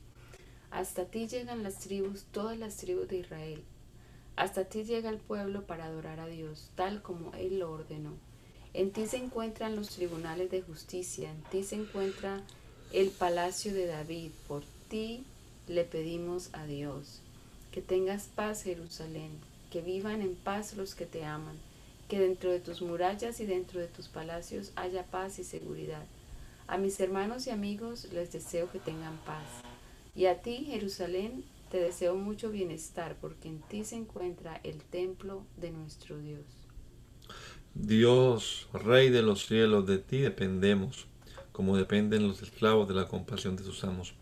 [0.70, 3.62] Hasta ti llegan las tribus, todas las tribus de Israel,
[4.37, 8.12] hasta ti llega el pueblo para adorar a Dios, tal como Él lo ordenó.
[8.73, 12.40] En ti se encuentran los tribunales de justicia, en ti se encuentra
[12.93, 14.31] el palacio de David.
[14.47, 15.25] Por ti
[15.66, 17.21] le pedimos a Dios.
[17.73, 19.31] Que tengas paz, Jerusalén,
[19.71, 21.57] que vivan en paz los que te aman,
[22.09, 26.05] que dentro de tus murallas y dentro de tus palacios haya paz y seguridad.
[26.66, 29.47] A mis hermanos y amigos les deseo que tengan paz.
[30.14, 35.46] Y a ti, Jerusalén, te deseo mucho bienestar porque en ti se encuentra el templo
[35.56, 36.44] de nuestro Dios.
[37.74, 41.06] Dios, Rey de los cielos, de ti dependemos,
[41.52, 44.14] como dependen los esclavos de la compasión de sus amos.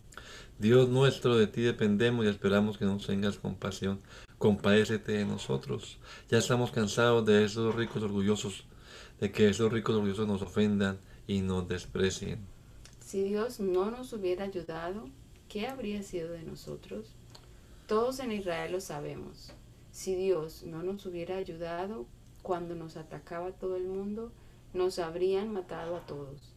[0.58, 4.00] Dios nuestro, de ti dependemos y esperamos que nos tengas compasión.
[4.37, 5.98] Compadécete de nosotros.
[6.30, 8.64] Ya estamos cansados de esos ricos orgullosos,
[9.20, 12.40] de que esos ricos orgullosos nos ofendan y nos desprecien.
[13.00, 15.08] Si Dios no nos hubiera ayudado,
[15.48, 17.14] ¿qué habría sido de nosotros?
[17.88, 19.51] Todos en Israel lo sabemos.
[19.92, 22.05] Si Dios no nos hubiera ayudado
[22.42, 24.31] cuando nos atacaba todo el mundo,
[24.74, 26.53] nos habrían matado a todos,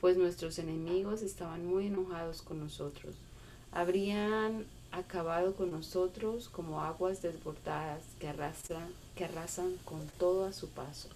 [0.00, 3.14] pues nuestros enemigos estaban muy enojados con nosotros.
[3.72, 10.70] Habrían acabado con nosotros como aguas desbordadas que arrastran, que arrasan con todo a su
[10.70, 11.10] paso,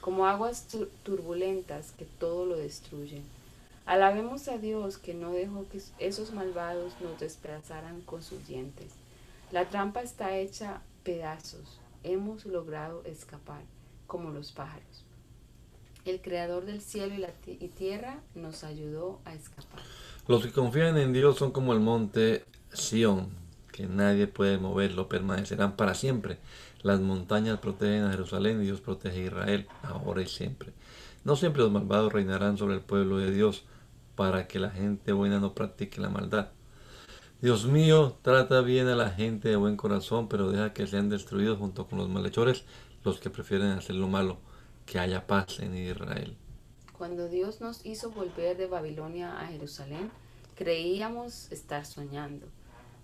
[0.00, 0.68] como aguas
[1.02, 3.24] turbulentas que todo lo destruyen.
[3.86, 8.99] Alabemos a Dios que no dejó que esos malvados nos despedazaran con sus dientes.
[9.52, 11.80] La trampa está hecha pedazos.
[12.04, 13.62] Hemos logrado escapar
[14.06, 15.04] como los pájaros.
[16.04, 17.32] El creador del cielo y la
[17.76, 19.80] tierra nos ayudó a escapar.
[20.28, 23.30] Los que confían en Dios son como el monte Sión,
[23.72, 26.38] que nadie puede moverlo, permanecerán para siempre.
[26.82, 30.72] Las montañas protegen a Jerusalén y Dios protege a Israel, ahora y siempre.
[31.24, 33.64] No siempre los malvados reinarán sobre el pueblo de Dios,
[34.14, 36.50] para que la gente buena no practique la maldad.
[37.42, 41.58] Dios mío, trata bien a la gente de buen corazón, pero deja que sean destruidos
[41.58, 42.64] junto con los malhechores,
[43.02, 44.36] los que prefieren hacer lo malo,
[44.84, 46.36] que haya paz en Israel.
[46.98, 50.10] Cuando Dios nos hizo volver de Babilonia a Jerusalén,
[50.54, 52.46] creíamos estar soñando.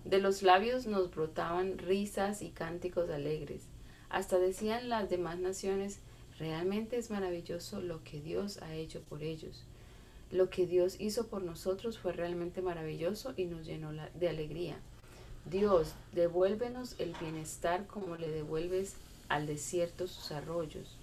[0.05, 3.63] De los labios nos brotaban risas y cánticos alegres.
[4.07, 5.99] Hasta decían las demás naciones,
[6.37, 9.65] realmente es maravilloso lo que Dios ha hecho por ellos.
[10.31, 14.77] Lo que Dios hizo por nosotros fue realmente maravilloso y nos llenó de alegría.
[15.45, 18.95] Dios, devuélvenos el bienestar como le devuelves
[19.29, 20.97] al desierto sus arroyos.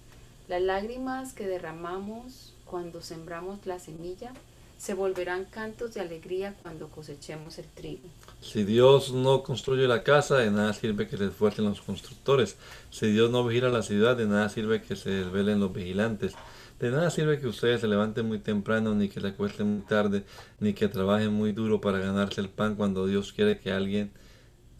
[0.48, 4.34] Las lágrimas que derramamos cuando sembramos la semilla
[4.76, 8.02] se volverán cantos de alegría cuando cosechemos el trigo.
[8.42, 12.56] Si Dios no construye la casa, de nada sirve que se esfuercen los constructores.
[12.90, 16.34] Si Dios no vigila la ciudad, de nada sirve que se desvelen los vigilantes.
[16.78, 20.24] De nada sirve que ustedes se levanten muy temprano, ni que se acuesten muy tarde,
[20.58, 24.12] ni que trabajen muy duro para ganarse el pan cuando Dios quiere que alguien,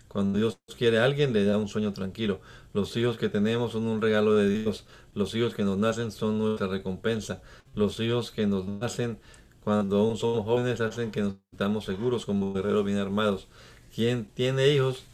[0.09, 2.41] cuando Dios quiere a alguien, le da un sueño tranquilo.
[2.73, 4.87] Los hijos que tenemos son un regalo de Dios.
[5.15, 7.43] Los hijos que nos nacen son nuestra recompensa.
[7.75, 9.19] Los hijos que nos nacen
[9.63, 13.49] cuando aún somos jóvenes hacen que nos estamos seguros como guerreros bien armados.
[13.95, 15.05] Quien tiene hijos,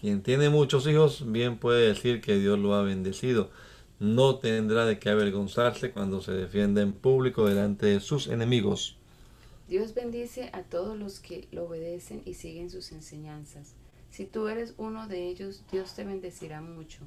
[0.00, 3.50] quien tiene muchos hijos, bien puede decir que Dios lo ha bendecido
[3.98, 8.96] no tendrá de qué avergonzarse cuando se defienda en público delante de sus enemigos.
[9.68, 13.74] Dios bendice a todos los que lo obedecen y siguen sus enseñanzas.
[14.10, 17.00] Si tú eres uno de ellos, Dios te bendecirá mucho.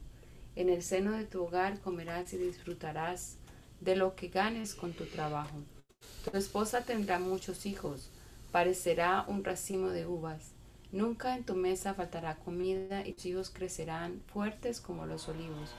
[0.56, 3.38] En el seno de tu hogar comerás y disfrutarás
[3.80, 5.58] de lo que ganes con tu trabajo.
[6.30, 8.10] Tu esposa tendrá muchos hijos,
[8.52, 10.52] parecerá un racimo de uvas.
[10.92, 15.70] Nunca en tu mesa faltará comida y tus hijos crecerán fuertes como los olivos.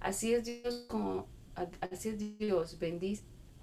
[0.00, 3.22] Así es Dios como así es Dios, bendice,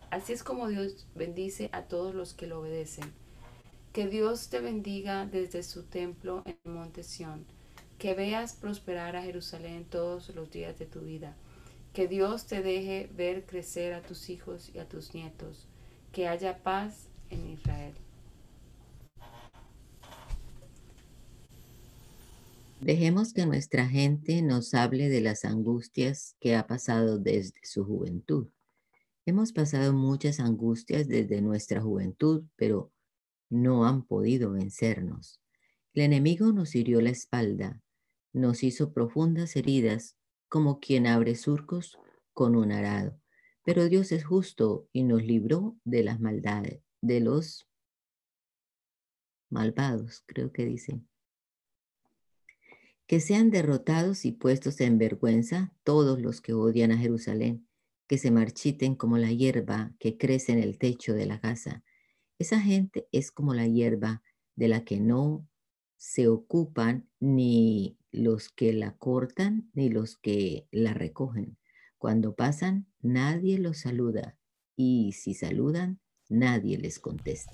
[0.10, 3.12] Así es como Dios bendice a todos los que lo obedecen.
[3.92, 7.46] Que Dios te bendiga desde su templo en monte Sión.
[7.98, 11.36] Que veas prosperar a Jerusalén todos los días de tu vida.
[11.94, 15.68] Que Dios te deje ver crecer a tus hijos y a tus nietos.
[16.14, 17.94] Que haya paz en Israel.
[22.80, 28.50] Dejemos que nuestra gente nos hable de las angustias que ha pasado desde su juventud.
[29.26, 32.94] Hemos pasado muchas angustias desde nuestra juventud, pero
[33.50, 35.42] no han podido vencernos.
[35.96, 37.82] El enemigo nos hirió la espalda,
[38.32, 40.16] nos hizo profundas heridas,
[40.48, 41.98] como quien abre surcos
[42.32, 43.20] con un arado.
[43.64, 47.68] Pero Dios es justo y nos libró de las maldades, de los
[49.50, 51.08] malvados, creo que dicen
[53.08, 57.68] que sean derrotados y puestos en vergüenza todos los que odian a Jerusalén,
[58.06, 61.84] que se marchiten como la hierba que crece en el techo de la casa.
[62.38, 64.22] Esa gente es como la hierba
[64.56, 65.48] de la que no
[65.96, 71.58] se ocupan ni los que la cortan ni los que la recogen.
[71.98, 74.38] Cuando pasan, nadie los saluda
[74.76, 77.54] y si saludan, nadie les contesta.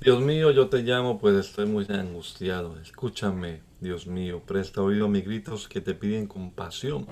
[0.00, 2.78] Dios mío, yo te llamo, pues estoy muy angustiado.
[2.80, 7.06] Escúchame, Dios mío, presta oído a mis gritos que te piden compasión.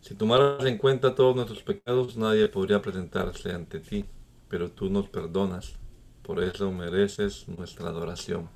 [0.00, 4.04] Si tomaras en cuenta todos nuestros pecados, nadie podría presentarse ante ti,
[4.48, 5.74] pero tú nos perdonas.
[6.22, 8.50] Por eso mereces nuestra adoración.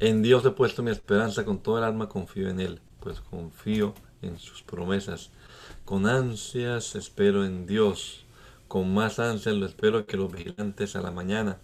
[0.00, 3.94] En Dios he puesto mi esperanza, con toda el alma confío en Él, pues confío
[4.22, 5.30] en sus promesas.
[5.84, 8.26] Con ansias espero en Dios,
[8.68, 11.60] con más ansias lo espero que los vigilantes a la mañana.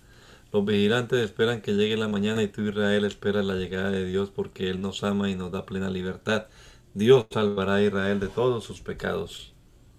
[0.53, 4.31] Los vigilantes esperan que llegue la mañana y tú Israel esperas la llegada de Dios
[4.31, 6.47] porque Él nos ama y nos da plena libertad.
[6.95, 9.55] Dios salvará a Israel de todos sus pecados.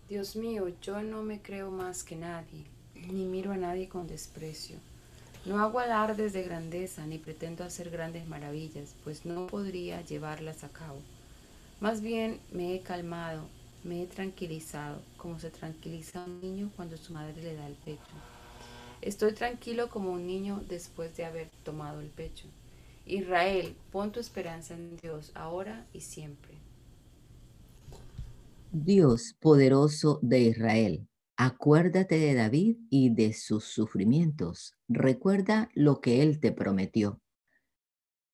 [0.10, 4.78] Dios mío, yo no me creo más que nadie, ni miro a nadie con desprecio.
[5.46, 10.70] No hago alardes de grandeza, ni pretendo hacer grandes maravillas, pues no podría llevarlas a
[10.70, 11.02] cabo.
[11.80, 13.48] Más bien me he calmado,
[13.84, 18.22] me he tranquilizado, como se tranquiliza un niño cuando su madre le da el pecho.
[19.02, 22.48] Estoy tranquilo como un niño después de haber tomado el pecho.
[23.08, 26.52] Israel, pon tu esperanza en Dios ahora y siempre.
[28.72, 34.76] Dios poderoso de Israel, acuérdate de David y de sus sufrimientos.
[34.88, 37.20] Recuerda lo que él te prometió.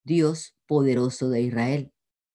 [0.04, 1.94] Dios poderoso de Israel,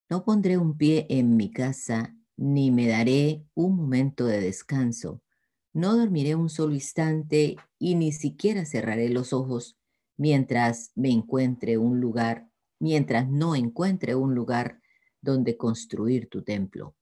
[0.08, 5.22] no pondré un pie en mi casa, ni me daré un momento de descanso
[5.72, 9.78] no dormiré un solo instante y ni siquiera cerraré los ojos
[10.16, 14.80] mientras me encuentre un lugar, mientras no encuentre un lugar
[15.20, 16.94] donde construir tu templo.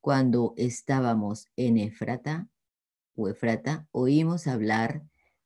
[0.00, 2.48] Cuando estábamos en Efrata
[3.14, 5.02] o Efrata, oímos hablar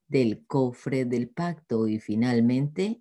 [0.08, 3.00] del cofre del pacto y finalmente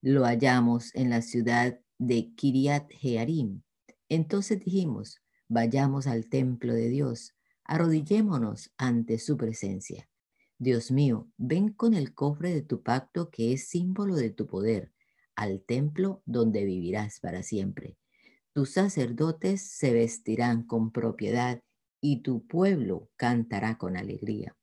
[0.00, 3.62] lo hallamos en la ciudad de Kiriat Jearim.
[4.08, 7.34] Entonces dijimos, vayamos al templo de Dios
[7.68, 10.08] Arrodillémonos ante su presencia.
[10.56, 14.90] Dios mío, ven con el cofre de tu pacto que es símbolo de tu poder,
[15.36, 17.98] al templo donde vivirás para siempre.
[18.54, 21.62] Tus sacerdotes se vestirán con propiedad
[22.00, 24.56] y tu pueblo cantará con alegría.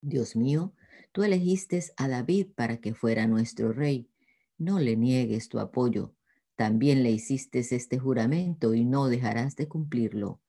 [0.00, 0.74] Dios mío,
[1.12, 4.10] tú elegiste a David para que fuera nuestro rey.
[4.58, 6.16] No le niegues tu apoyo.
[6.56, 10.40] También le hiciste este juramento y no dejarás de cumplirlo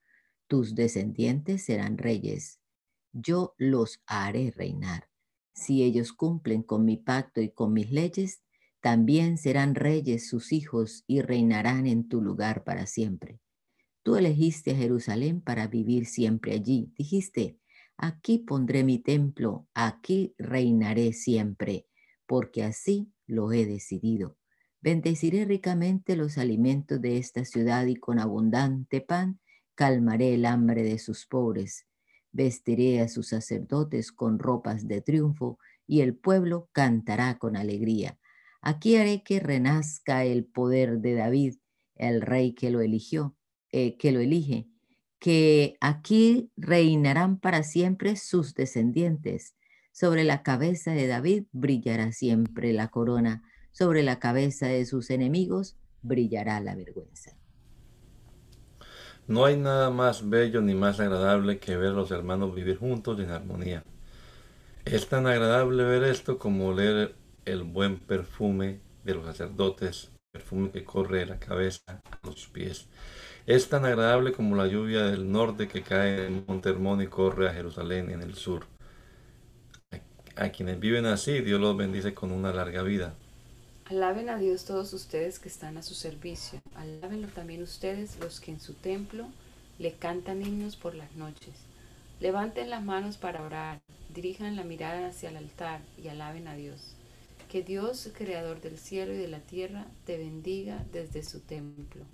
[0.47, 2.59] tus descendientes serán reyes,
[3.13, 5.09] yo los haré reinar.
[5.53, 8.41] Si ellos cumplen con mi pacto y con mis leyes,
[8.79, 13.39] también serán reyes sus hijos y reinarán en tu lugar para siempre.
[14.03, 16.93] Tú elegiste a Jerusalén para vivir siempre allí.
[16.95, 17.57] Dijiste,
[17.97, 21.87] aquí pondré mi templo, aquí reinaré siempre,
[22.25, 24.37] porque así lo he decidido.
[24.79, 29.39] Bendeciré ricamente los alimentos de esta ciudad y con abundante pan
[29.77, 31.85] calmaré el hambre de sus pobres,
[32.31, 38.17] vestiré a sus sacerdotes con ropas de triunfo y el pueblo cantará con alegría.
[38.61, 41.55] Aquí haré que renazca el poder de David,
[41.95, 43.35] el rey que lo eligió,
[43.71, 44.67] eh, que lo elige,
[45.19, 49.55] que aquí reinarán para siempre sus descendientes.
[49.91, 55.77] Sobre la cabeza de David brillará siempre la corona, sobre la cabeza de sus enemigos
[56.01, 57.37] brillará la vergüenza.
[59.27, 63.19] No hay nada más bello ni más agradable que ver a los hermanos vivir juntos
[63.19, 63.83] en armonía.
[64.85, 67.13] Es tan agradable ver esto como oler
[67.43, 72.87] el buen perfume de los sacerdotes perfume que corre de la cabeza a los pies.
[73.45, 77.49] Es tan agradable como la lluvia del norte que cae en Monte Hermón y corre
[77.49, 78.65] a Jerusalén en el sur.
[80.35, 83.15] A quienes viven así, Dios los bendice con una larga vida.
[83.89, 86.59] Alaben a Dios todos ustedes que están a su servicio.
[86.75, 89.27] Alábenlo también ustedes los que en su templo
[89.79, 91.55] le cantan himnos por las noches.
[92.19, 93.79] Levanten las manos para orar,
[94.13, 96.97] dirijan la mirada hacia el altar y alaben a Dios.
[97.47, 102.05] Que Dios, creador del cielo y de la tierra, te bendiga desde su templo.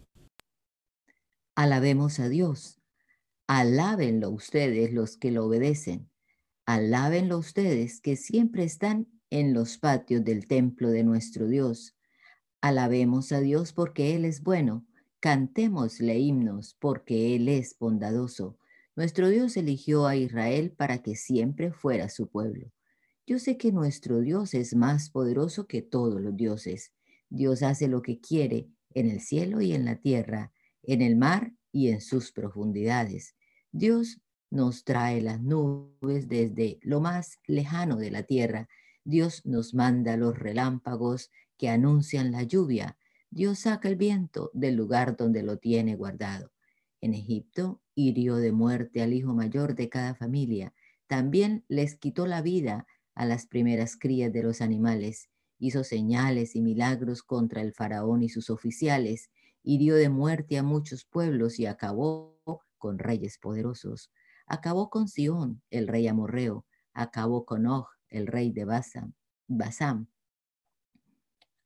[1.56, 2.84] Alabemos a Dios.
[3.48, 6.08] Alábenlo ustedes los que lo obedecen.
[6.68, 11.96] Alábenlo ustedes que siempre están en los patios del templo de nuestro Dios.
[12.62, 14.86] Alabemos a Dios porque Él es bueno.
[15.20, 18.58] Cantémosle himnos porque Él es bondadoso.
[18.96, 22.72] Nuestro Dios eligió a Israel para que siempre fuera su pueblo.
[23.26, 26.94] Yo sé que nuestro Dios es más poderoso que todos los dioses.
[27.30, 30.54] Dios hace lo que quiere en el cielo y en la tierra
[30.84, 33.36] en el mar y en sus profundidades.
[33.72, 34.22] Dios
[34.52, 38.70] nos trae las nubes desde lo más lejano de la tierra.
[39.04, 42.98] Dios nos manda los relámpagos que anuncian la lluvia.
[43.30, 46.52] Dios saca el viento del lugar donde lo tiene guardado.
[47.02, 50.74] En Egipto hirió de muerte al hijo mayor de cada familia.
[51.08, 55.30] También les quitó la vida a las primeras crías de los animales.
[55.60, 59.30] Hizo señales y milagros contra el faraón y sus oficiales
[59.64, 62.38] hirió de muerte a muchos pueblos y acabó
[62.78, 64.12] con reyes poderosos.
[64.46, 69.14] Acabó con Sión, el rey amorreo, acabó con Og, el rey de Basam,
[69.48, 70.08] Basam.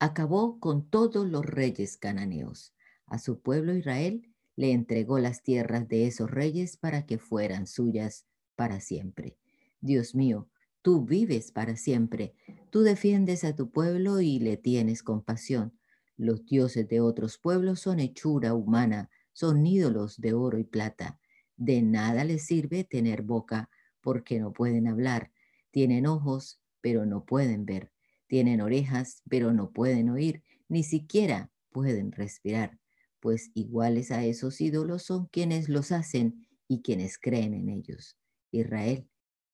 [0.00, 2.74] Acabó con todos los reyes cananeos.
[3.06, 8.26] A su pueblo Israel le entregó las tierras de esos reyes para que fueran suyas
[8.56, 9.36] para siempre.
[9.80, 10.48] Dios mío,
[10.82, 12.34] tú vives para siempre.
[12.70, 15.78] Tú defiendes a tu pueblo y le tienes compasión.
[16.16, 21.20] Los dioses de otros pueblos son hechura humana, son ídolos de oro y plata.
[21.56, 23.70] De nada les sirve tener boca
[24.00, 25.30] porque no pueden hablar.
[25.70, 27.92] Tienen ojos, pero no pueden ver.
[28.26, 30.42] Tienen orejas, pero no pueden oír.
[30.68, 32.78] Ni siquiera pueden respirar.
[33.20, 38.16] Pues iguales a esos ídolos son quienes los hacen y quienes creen en ellos.
[38.52, 39.08] Israel,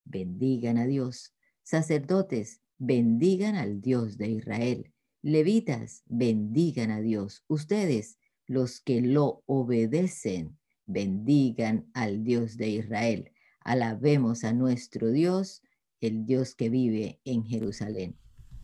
[0.05, 1.35] bendigan a Dios.
[1.63, 4.93] Sacerdotes, bendigan al Dios de Israel.
[5.23, 7.45] Levitas, bendigan a Dios.
[7.49, 13.33] Ustedes, los que lo obedecen, bendigan al Dios de Israel.
[13.61, 15.63] Alabemos a nuestro Dios,
[16.07, 18.17] el Dios que vive en Jerusalén.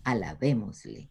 [0.05, 1.11] Alabémosle.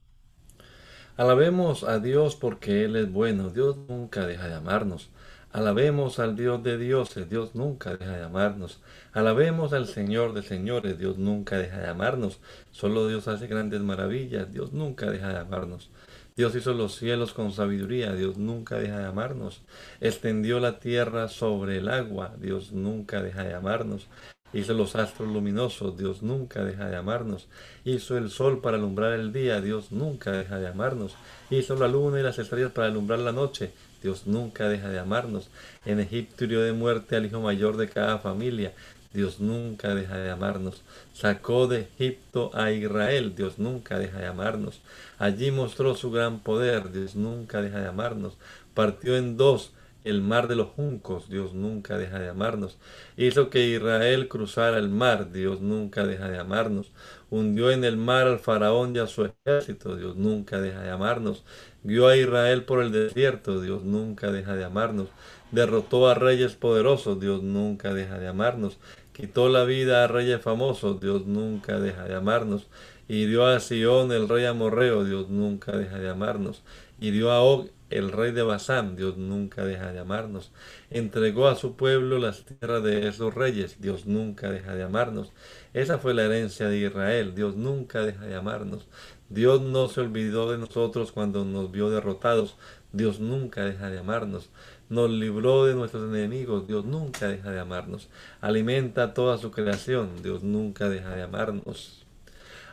[1.17, 3.49] Alabemos a Dios porque Él es bueno.
[3.49, 5.09] Dios nunca deja de amarnos.
[5.51, 8.81] Alabemos al Dios de dioses, Dios nunca deja de amarnos.
[9.13, 12.39] Alabemos al Señor de señores, Dios nunca deja de amarnos.
[12.69, 15.89] Solo Dios hace grandes maravillas, Dios nunca deja de amarnos.
[16.37, 19.63] Dios hizo los cielos con sabiduría, Dios nunca deja de amarnos.
[19.99, 24.07] Extendió la tierra sobre el agua, Dios nunca deja de amarnos.
[24.51, 27.47] Hizo los astros luminosos, Dios nunca deja de amarnos.
[27.85, 31.15] Hizo el sol para alumbrar el día, Dios nunca deja de amarnos.
[31.49, 33.71] Hizo la luna y las estrellas para alumbrar la noche,
[34.01, 35.49] Dios nunca deja de amarnos.
[35.85, 38.73] En Egipto hirió de muerte al hijo mayor de cada familia.
[39.13, 40.83] Dios nunca deja de amarnos.
[41.13, 43.35] Sacó de Egipto a Israel.
[43.35, 44.81] Dios nunca deja de amarnos.
[45.17, 46.91] Allí mostró su gran poder.
[46.91, 48.33] Dios nunca deja de amarnos.
[48.73, 49.71] Partió en dos
[50.03, 52.77] el mar de los juncos, Dios nunca deja de amarnos.
[53.17, 56.91] Hizo que Israel cruzara el mar, Dios nunca deja de amarnos.
[57.29, 61.43] Hundió en el mar al faraón y a su ejército, Dios nunca deja de amarnos.
[61.83, 65.09] Guió a Israel por el desierto, Dios nunca deja de amarnos.
[65.51, 68.77] Derrotó a reyes poderosos, Dios nunca deja de amarnos.
[69.13, 72.67] Quitó la vida a reyes famosos, Dios nunca deja de amarnos.
[73.09, 76.63] Hirió a Sión, el rey amorreo, Dios nunca deja de amarnos.
[77.01, 80.51] Hirió a Og, el rey de Basán, Dios nunca deja de amarnos.
[80.89, 85.31] Entregó a su pueblo las tierras de esos reyes, Dios nunca deja de amarnos.
[85.73, 88.87] Esa fue la herencia de Israel, Dios nunca deja de amarnos.
[89.29, 92.55] Dios no se olvidó de nosotros cuando nos vio derrotados.
[92.91, 94.49] Dios nunca deja de amarnos.
[94.89, 96.67] Nos libró de nuestros enemigos.
[96.67, 98.09] Dios nunca deja de amarnos.
[98.41, 100.23] Alimenta toda su creación.
[100.23, 102.05] Dios nunca deja de amarnos.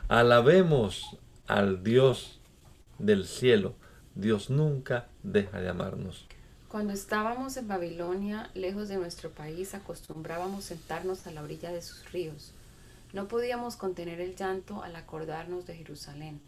[0.07, 2.39] Alabemos al Dios
[2.97, 3.75] del cielo.
[4.17, 6.25] Dios nunca deja de amarnos.
[6.69, 12.11] Cuando estábamos en Babilonia, lejos de nuestro país, acostumbrábamos sentarnos a la orilla de sus
[12.11, 12.53] ríos
[13.13, 16.41] no podíamos contener el llanto al acordarnos de Jerusalén.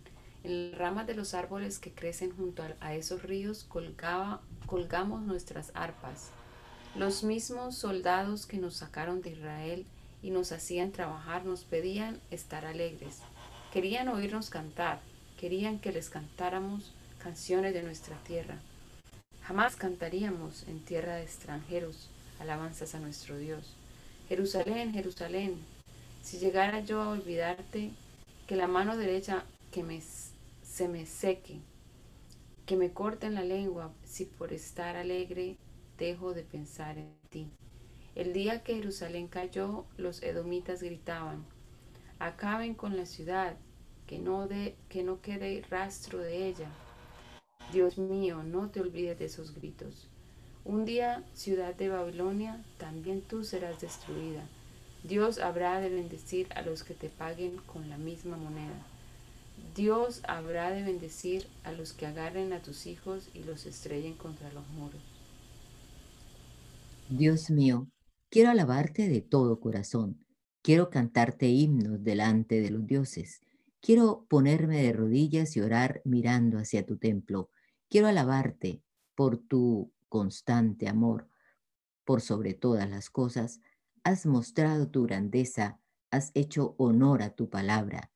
[0.43, 5.71] En las ramas de los árboles que crecen junto a esos ríos colgaba, colgamos nuestras
[5.73, 6.31] arpas.
[6.95, 9.85] Los mismos soldados que nos sacaron de Israel
[10.21, 13.19] y nos hacían trabajar nos pedían estar alegres.
[13.71, 14.99] Querían oírnos cantar,
[15.39, 18.57] querían que les cantáramos canciones de nuestra tierra.
[19.43, 22.09] Jamás cantaríamos en tierra de extranjeros
[22.39, 23.75] alabanzas a nuestro Dios.
[24.27, 25.57] Jerusalén, Jerusalén,
[26.21, 27.91] si llegara yo a olvidarte,
[28.47, 31.59] que la mano derecha que me, se me seque,
[32.65, 35.57] que me corten la lengua si por estar alegre
[35.97, 37.51] dejo de pensar en ti.
[38.15, 41.45] El día que Jerusalén cayó, los edomitas gritaban,
[42.19, 43.55] acaben con la ciudad,
[44.07, 46.69] que no, de, que no quede rastro de ella.
[47.71, 50.07] Dios mío, no te olvides de esos gritos.
[50.65, 54.43] Un día, ciudad de Babilonia, también tú serás destruida.
[55.03, 58.85] Dios habrá de bendecir a los que te paguen con la misma moneda.
[59.75, 64.51] Dios habrá de bendecir a los que agarren a tus hijos y los estrellen contra
[64.51, 65.01] los muros.
[67.07, 67.87] Dios mío,
[68.29, 70.25] quiero alabarte de todo corazón.
[70.61, 73.41] Quiero cantarte himnos delante de los dioses.
[73.81, 77.49] Quiero ponerme de rodillas y orar mirando hacia tu templo.
[77.89, 78.83] Quiero alabarte
[79.15, 81.27] por tu constante amor.
[82.05, 83.61] Por sobre todas las cosas,
[84.03, 85.79] has mostrado tu grandeza,
[86.11, 88.11] has hecho honor a tu palabra.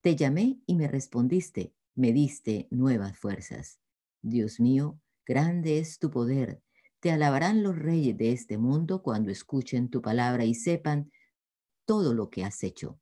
[0.00, 3.80] Te llamé y me respondiste, me diste nuevas fuerzas.
[4.22, 6.62] Dios mío, grande es tu poder.
[7.00, 11.10] Te alabarán los reyes de este mundo cuando escuchen tu palabra y sepan
[11.84, 13.00] todo lo que has hecho.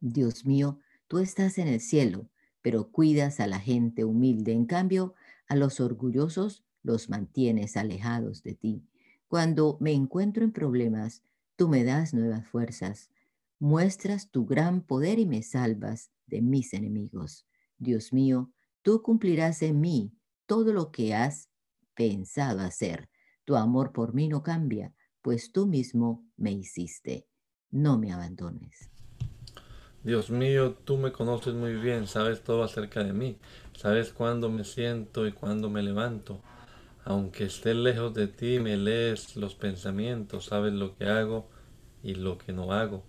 [0.00, 2.28] Dios mío, tú estás en el cielo,
[2.66, 4.50] pero cuidas a la gente humilde.
[4.50, 5.14] En cambio,
[5.46, 8.82] a los orgullosos los mantienes alejados de ti.
[9.28, 11.22] Cuando me encuentro en problemas,
[11.54, 13.08] tú me das nuevas fuerzas
[13.60, 17.46] muestras tu gran poder y me salvas de mis enemigos.
[17.78, 18.50] Dios mío,
[18.82, 20.12] tú cumplirás en mí
[20.46, 21.48] todo lo que has
[21.94, 23.08] pensado hacer.
[23.44, 24.92] Tu amor por mí no cambia,
[25.22, 27.28] pues tú mismo me hiciste.
[27.70, 28.90] No me abandones.
[30.06, 33.38] Dios mío, tú me conoces muy bien, sabes todo acerca de mí,
[33.76, 36.38] sabes cuándo me siento y cuándo me levanto.
[37.04, 41.48] Aunque esté lejos de ti, me lees los pensamientos, sabes lo que hago
[42.04, 43.02] y lo que no hago.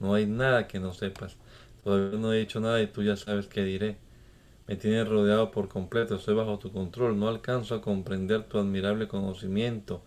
[0.00, 1.36] No hay nada que no sepas.
[1.84, 3.98] Todavía no he dicho nada y tú ya sabes qué diré.
[4.66, 9.08] Me tienes rodeado por completo, estoy bajo tu control, no alcanzo a comprender tu admirable
[9.08, 10.02] conocimiento.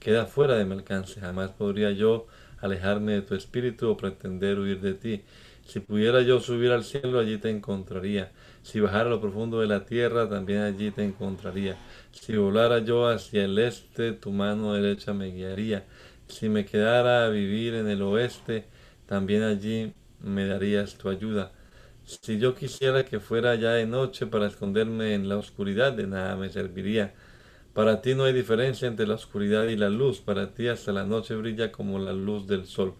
[0.00, 2.26] Queda fuera de mi alcance, jamás podría yo
[2.60, 5.22] alejarme de tu espíritu o pretender huir de ti.
[5.68, 8.32] Si pudiera yo subir al cielo, allí te encontraría.
[8.62, 11.78] Si bajara lo profundo de la tierra, también allí te encontraría.
[12.10, 15.86] Si volara yo hacia el este, tu mano derecha me guiaría.
[16.26, 18.66] Si me quedara a vivir en el oeste,
[19.06, 21.52] también allí me darías tu ayuda.
[22.04, 26.36] Si yo quisiera que fuera ya de noche para esconderme en la oscuridad, de nada
[26.36, 27.14] me serviría.
[27.74, 31.04] Para ti no hay diferencia entre la oscuridad y la luz, para ti hasta la
[31.04, 32.94] noche brilla como la luz del sol.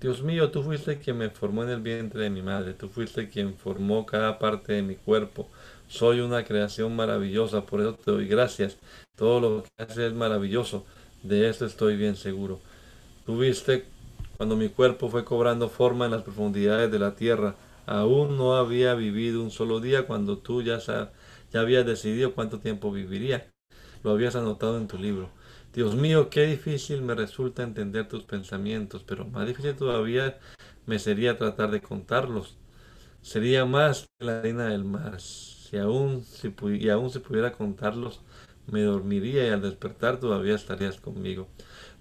[0.00, 3.28] Dios mío, tú fuiste quien me formó en el vientre de mi madre, tú fuiste
[3.28, 5.46] quien formó cada parte de mi cuerpo.
[5.88, 8.78] Soy una creación maravillosa, por eso te doy gracias.
[9.14, 10.86] Todo lo que haces es maravilloso,
[11.22, 12.60] de eso estoy bien seguro.
[13.26, 13.84] Tuviste
[14.38, 17.56] cuando mi cuerpo fue cobrando forma en las profundidades de la tierra.
[17.84, 22.90] Aún no había vivido un solo día cuando tú ya, ya habías decidido cuánto tiempo
[22.90, 23.50] viviría.
[24.02, 25.28] Lo habías anotado en tu libro.
[25.72, 30.38] Dios mío, qué difícil me resulta entender tus pensamientos, pero más difícil todavía
[30.86, 32.56] me sería tratar de contarlos.
[33.22, 35.20] Sería más que la arena del mar.
[35.20, 38.22] Si aún, si, y aún si pudiera contarlos,
[38.66, 41.48] me dormiría y al despertar todavía estarías conmigo.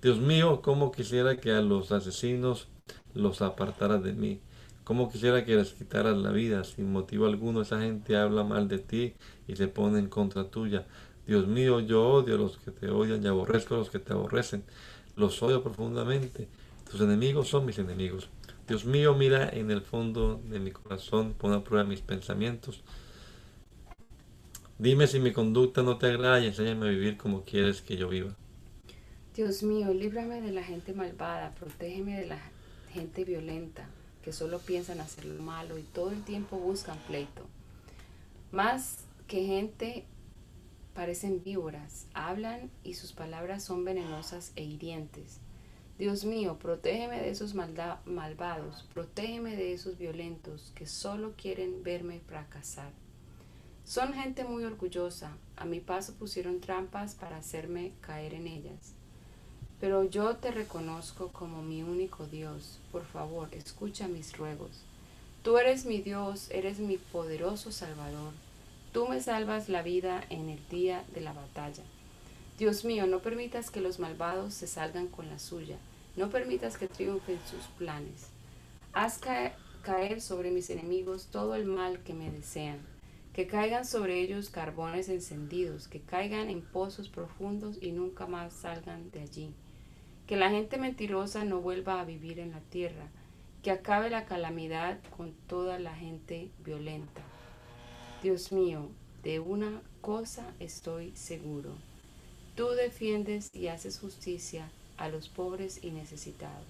[0.01, 2.67] Dios mío, cómo quisiera que a los asesinos
[3.13, 4.41] los apartaras de mí.
[4.84, 6.63] Cómo quisiera que les quitaras la vida.
[6.63, 9.13] Sin motivo alguno esa gente habla mal de ti
[9.47, 10.88] y se pone en contra tuya.
[11.30, 14.13] Dios mío, yo odio a los que te odian y aborrezco a los que te
[14.13, 14.63] aborrecen.
[15.15, 16.47] Los odio profundamente.
[16.89, 18.30] Tus enemigos son mis enemigos.
[18.67, 22.82] Dios mío, mira en el fondo de mi corazón, pon a prueba mis pensamientos.
[24.80, 28.09] Dime si mi conducta no te agrada y enséñame a vivir como quieres que yo
[28.09, 28.36] viva.
[29.36, 32.39] Dios mío, líbrame de la gente malvada, protégeme de la
[32.91, 33.88] gente violenta,
[34.23, 37.45] que solo piensan hacer lo malo y todo el tiempo buscan pleito.
[38.51, 40.05] Más que gente
[41.00, 45.39] parecen víboras, hablan y sus palabras son venenosas e hirientes.
[45.97, 52.91] Dios mío, protégeme de esos malvados, protégeme de esos violentos que solo quieren verme fracasar.
[53.86, 58.91] Son gente muy orgullosa, a mi paso pusieron trampas para hacerme caer en ellas.
[59.80, 62.82] Pero yo te reconozco como mi único Dios.
[62.91, 64.82] Por favor, escucha mis ruegos.
[65.43, 68.34] Tú eres mi Dios, eres mi poderoso Salvador.
[68.92, 71.84] Tú me salvas la vida en el día de la batalla.
[72.58, 75.78] Dios mío, no permitas que los malvados se salgan con la suya.
[76.16, 78.30] No permitas que triunfen sus planes.
[78.94, 82.80] Haz caer, sobre mis enemigos todo el mal que me desean.
[83.32, 89.12] que caigan sobre ellos carbones encendidos, que caigan en pozos profundos y nunca más salgan
[89.12, 89.54] de allí.
[90.28, 93.08] Que la gente mentirosa no vuelva a vivir en la tierra,
[93.64, 97.22] que acabe la calamidad con toda la gente violenta.
[98.22, 98.89] Dios mío,
[99.24, 101.72] de una cosa estoy seguro.
[102.55, 106.65] Tú defiendes y haces justicia a los pobres y necesitados.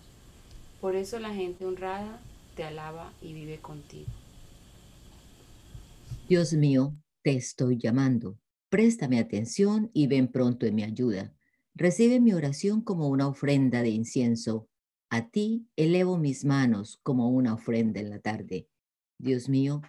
[0.80, 2.22] Por eso la gente honrada
[2.56, 4.12] te alaba y vive contigo.
[6.28, 6.94] Dios mío,
[7.24, 8.38] te estoy llamando.
[8.70, 11.34] Préstame atención y ven pronto en mi ayuda.
[11.74, 14.70] Recibe mi oración como una ofrenda de incienso.
[15.10, 18.68] A ti elevo mis manos como una ofrenda en la tarde.
[19.18, 19.82] Dios mío,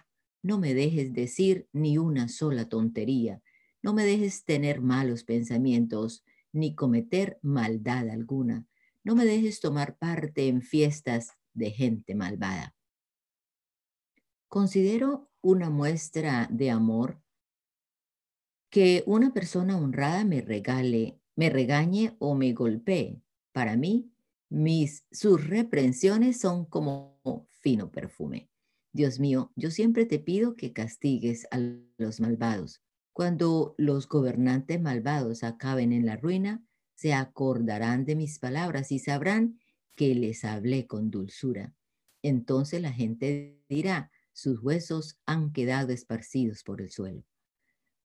[0.43, 3.41] no me dejes decir ni una sola tontería.
[3.81, 8.67] No me dejes tener malos pensamientos ni cometer maldad alguna.
[9.03, 12.75] No me dejes tomar parte en fiestas de gente malvada.
[14.47, 17.21] Considero una muestra de amor
[18.69, 23.21] que una persona honrada me regale, me regañe o me golpee.
[23.51, 24.11] Para mí,
[24.49, 28.50] mis sus reprensiones son como fino perfume.
[28.93, 31.59] Dios mío, yo siempre te pido que castigues a
[31.97, 32.81] los malvados.
[33.13, 36.63] Cuando los gobernantes malvados acaben en la ruina,
[36.95, 39.59] se acordarán de mis palabras y sabrán
[39.95, 41.73] que les hablé con dulzura.
[42.21, 47.25] Entonces la gente dirá, sus huesos han quedado esparcidos por el suelo.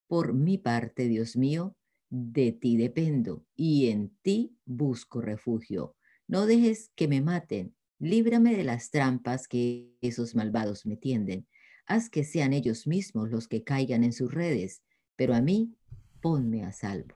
[0.07, 1.77] Por mi parte, Dios mío,
[2.09, 5.97] de ti dependo y en ti busco refugio.
[6.27, 11.47] No dejes que me maten, líbrame de las trampas que esos malvados me tienden.
[11.87, 14.83] Haz que sean ellos mismos los que caigan en sus redes,
[15.17, 15.75] pero a mí
[16.21, 17.15] ponme a salvo.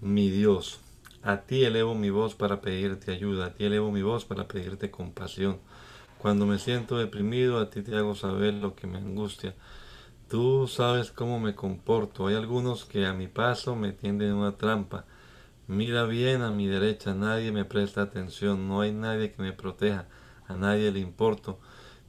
[0.00, 0.80] Mi Dios,
[1.22, 4.90] a ti elevo mi voz para pedirte ayuda, a ti elevo mi voz para pedirte
[4.90, 5.58] compasión.
[6.18, 9.54] Cuando me siento deprimido, a ti te hago saber lo que me angustia.
[10.28, 12.26] Tú sabes cómo me comporto.
[12.26, 15.04] Hay algunos que a mi paso me tienden una trampa.
[15.66, 20.06] Mira bien a mi derecha, nadie me presta atención, no hay nadie que me proteja,
[20.46, 21.58] a nadie le importo.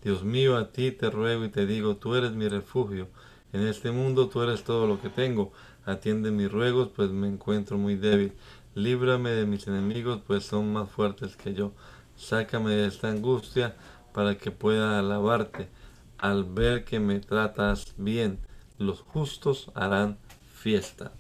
[0.03, 3.07] Dios mío, a ti te ruego y te digo, tú eres mi refugio.
[3.53, 5.53] En este mundo tú eres todo lo que tengo.
[5.85, 8.33] Atiende mis ruegos, pues me encuentro muy débil.
[8.73, 11.71] Líbrame de mis enemigos, pues son más fuertes que yo.
[12.17, 13.77] Sácame de esta angustia
[14.13, 15.69] para que pueda alabarte.
[16.17, 18.39] Al ver que me tratas bien,
[18.77, 20.17] los justos harán
[20.53, 21.13] fiesta.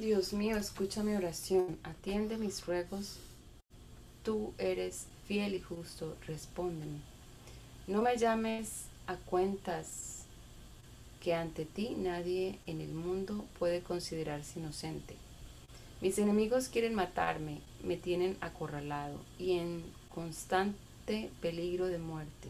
[0.00, 3.18] Dios mío, escucha mi oración, atiende mis ruegos.
[4.24, 7.00] Tú eres fiel y justo, respóndeme.
[7.86, 10.24] No me llames a cuentas
[11.22, 15.16] que ante ti nadie en el mundo puede considerarse inocente.
[16.00, 19.84] Mis enemigos quieren matarme, me tienen acorralado y en
[20.14, 22.48] constante peligro de muerte.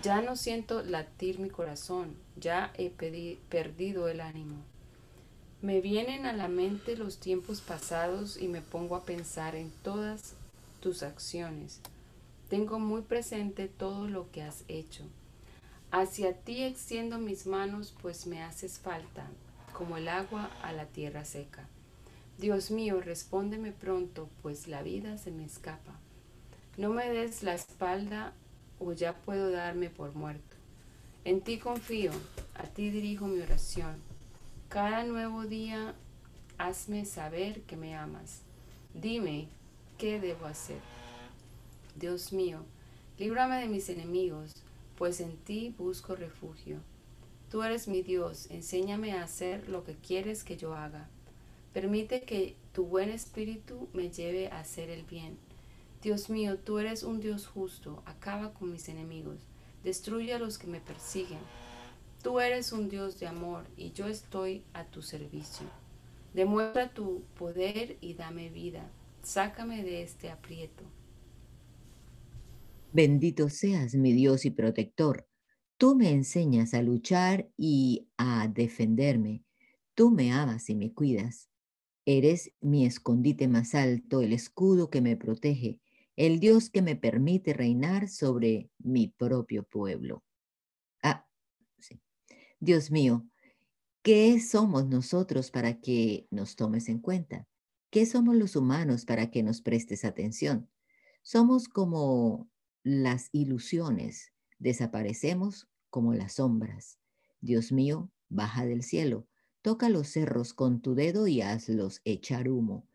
[0.00, 4.62] Ya no siento latir mi corazón, ya he perdido el ánimo.
[5.62, 10.34] Me vienen a la mente los tiempos pasados y me pongo a pensar en todas
[10.80, 11.80] tus acciones.
[12.50, 15.04] Tengo muy presente todo lo que has hecho.
[15.90, 19.26] Hacia ti extiendo mis manos, pues me haces falta,
[19.72, 21.66] como el agua a la tierra seca.
[22.38, 25.98] Dios mío, respóndeme pronto, pues la vida se me escapa.
[26.76, 28.34] No me des la espalda
[28.78, 30.56] o ya puedo darme por muerto.
[31.24, 32.12] En ti confío,
[32.54, 34.05] a ti dirijo mi oración.
[34.68, 35.94] Cada nuevo día
[36.58, 38.42] hazme saber que me amas.
[38.94, 39.48] Dime
[39.98, 40.80] qué debo hacer.
[41.94, 42.64] Dios mío,
[43.18, 44.52] líbrame de mis enemigos,
[44.96, 46.78] pues en ti busco refugio.
[47.50, 51.08] Tú eres mi Dios, enséñame a hacer lo que quieres que yo haga.
[51.72, 55.38] Permite que tu buen espíritu me lleve a hacer el bien
[56.06, 59.40] Dios mío, tú eres un Dios justo, acaba con mis enemigos,
[59.82, 61.40] destruye a los que me persiguen.
[62.22, 65.66] Tú eres un Dios de amor y yo estoy a tu servicio.
[66.34, 68.90] Demuestra tu poder y dame vida.
[69.22, 70.84] Sácame de este aprieto.
[72.92, 75.26] Bendito seas mi Dios y protector.
[75.76, 79.44] Tú me enseñas a luchar y a defenderme.
[79.94, 81.48] Tú me amas y me cuidas.
[82.04, 85.80] Eres mi escondite más alto, el escudo que me protege
[86.16, 90.24] el Dios que me permite reinar sobre mi propio pueblo.
[92.60, 93.26] Dios mío,
[94.02, 97.48] ¿qué somos nosotros para que nos tomes en cuenta?
[97.90, 100.68] ¿Qué somos los humanos para que nos prestes atención?
[101.22, 102.48] Somos como
[102.82, 106.98] las ilusiones, desaparecemos como las sombras.
[107.40, 109.26] Dios mío, baja del cielo,
[109.62, 112.88] toca los cerros con tu dedo y hazlos echar humo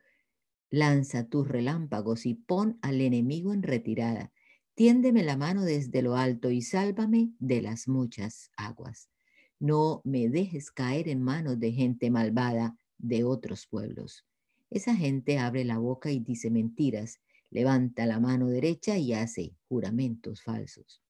[0.74, 4.32] Lanza tus relámpagos y pon al enemigo en retirada.
[4.74, 9.11] Tiéndeme la mano desde lo alto y sálvame de las muchas aguas.
[9.62, 14.26] No me dejes caer en manos de gente malvada de otros pueblos.
[14.72, 20.42] Esa gente abre la boca y dice mentiras, levanta la mano derecha y hace juramentos
[20.42, 21.04] falsos.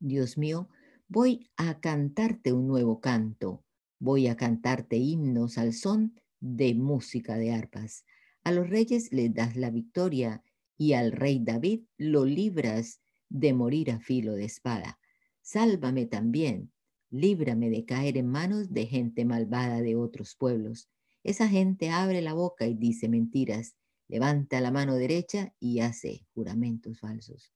[0.00, 0.68] Dios mío,
[1.08, 3.64] voy a cantarte un nuevo canto,
[3.98, 8.04] voy a cantarte himnos al son de música de arpas.
[8.44, 10.42] A los reyes les das la victoria
[10.76, 14.98] y al rey David lo libras de morir a filo de espada.
[15.40, 16.71] Sálvame también,
[17.12, 20.88] líbrame de caer en manos de gente malvada de otros pueblos.
[21.22, 23.76] Esa gente abre la boca y dice mentiras,
[24.08, 27.52] levanta la mano derecha y hace juramentos falsos.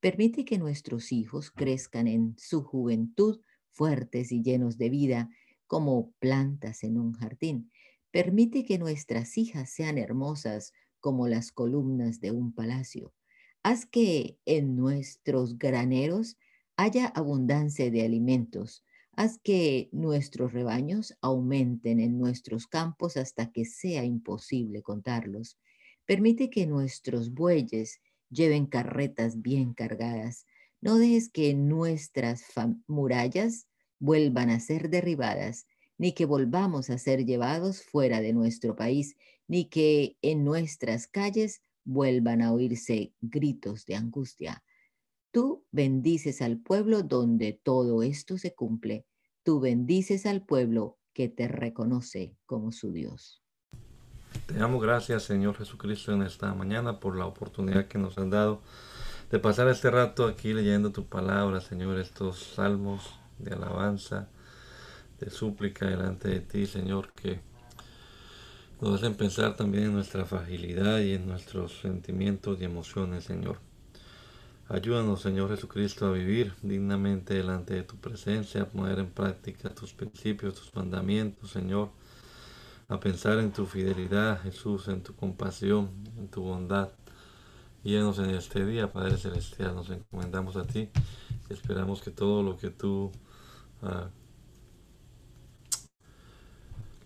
[0.00, 3.40] Permite que nuestros hijos crezcan en su juventud
[3.72, 5.28] fuertes y llenos de vida
[5.66, 7.70] como plantas en un jardín.
[8.10, 13.12] Permite que nuestras hijas sean hermosas como las columnas de un palacio.
[13.62, 16.38] Haz que en nuestros graneros
[16.76, 18.84] haya abundancia de alimentos.
[19.20, 25.58] Haz que nuestros rebaños aumenten en nuestros campos hasta que sea imposible contarlos.
[26.06, 28.00] Permite que nuestros bueyes
[28.30, 30.46] lleven carretas bien cargadas.
[30.80, 32.44] No dejes que nuestras
[32.86, 33.66] murallas
[33.98, 35.66] vuelvan a ser derribadas
[35.98, 39.16] ni que volvamos a ser llevados fuera de nuestro país,
[39.46, 44.64] ni que en nuestras calles vuelvan a oírse gritos de angustia.
[45.30, 49.04] Tú bendices al pueblo donde todo esto se cumple.
[49.42, 53.42] Tú bendices al pueblo que te reconoce como su Dios.
[54.46, 58.60] Te damos gracias, Señor Jesucristo, en esta mañana por la oportunidad que nos han dado
[59.30, 64.28] de pasar este rato aquí leyendo tu palabra, Señor, estos salmos de alabanza
[65.20, 67.40] de súplica delante de ti, Señor, que
[68.80, 73.58] nos hacen pensar también en nuestra fragilidad y en nuestros sentimientos y emociones, Señor.
[74.70, 79.92] Ayúdanos, Señor Jesucristo, a vivir dignamente delante de tu presencia, a poner en práctica tus
[79.92, 81.90] principios, tus mandamientos, Señor,
[82.88, 86.88] a pensar en tu fidelidad, Jesús, en tu compasión, en tu bondad.
[87.84, 90.88] Guíanos en este día, Padre Celestial, nos encomendamos a ti
[91.50, 93.10] esperamos que todo lo que tú
[93.82, 94.08] uh,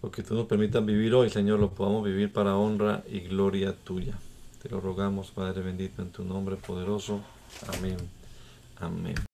[0.03, 3.75] lo que tú nos permitas vivir hoy, Señor, lo podamos vivir para honra y gloria
[3.75, 4.19] tuya.
[4.63, 7.23] Te lo rogamos, Padre bendito, en tu nombre poderoso.
[7.69, 7.99] Amén.
[8.77, 9.34] Amén.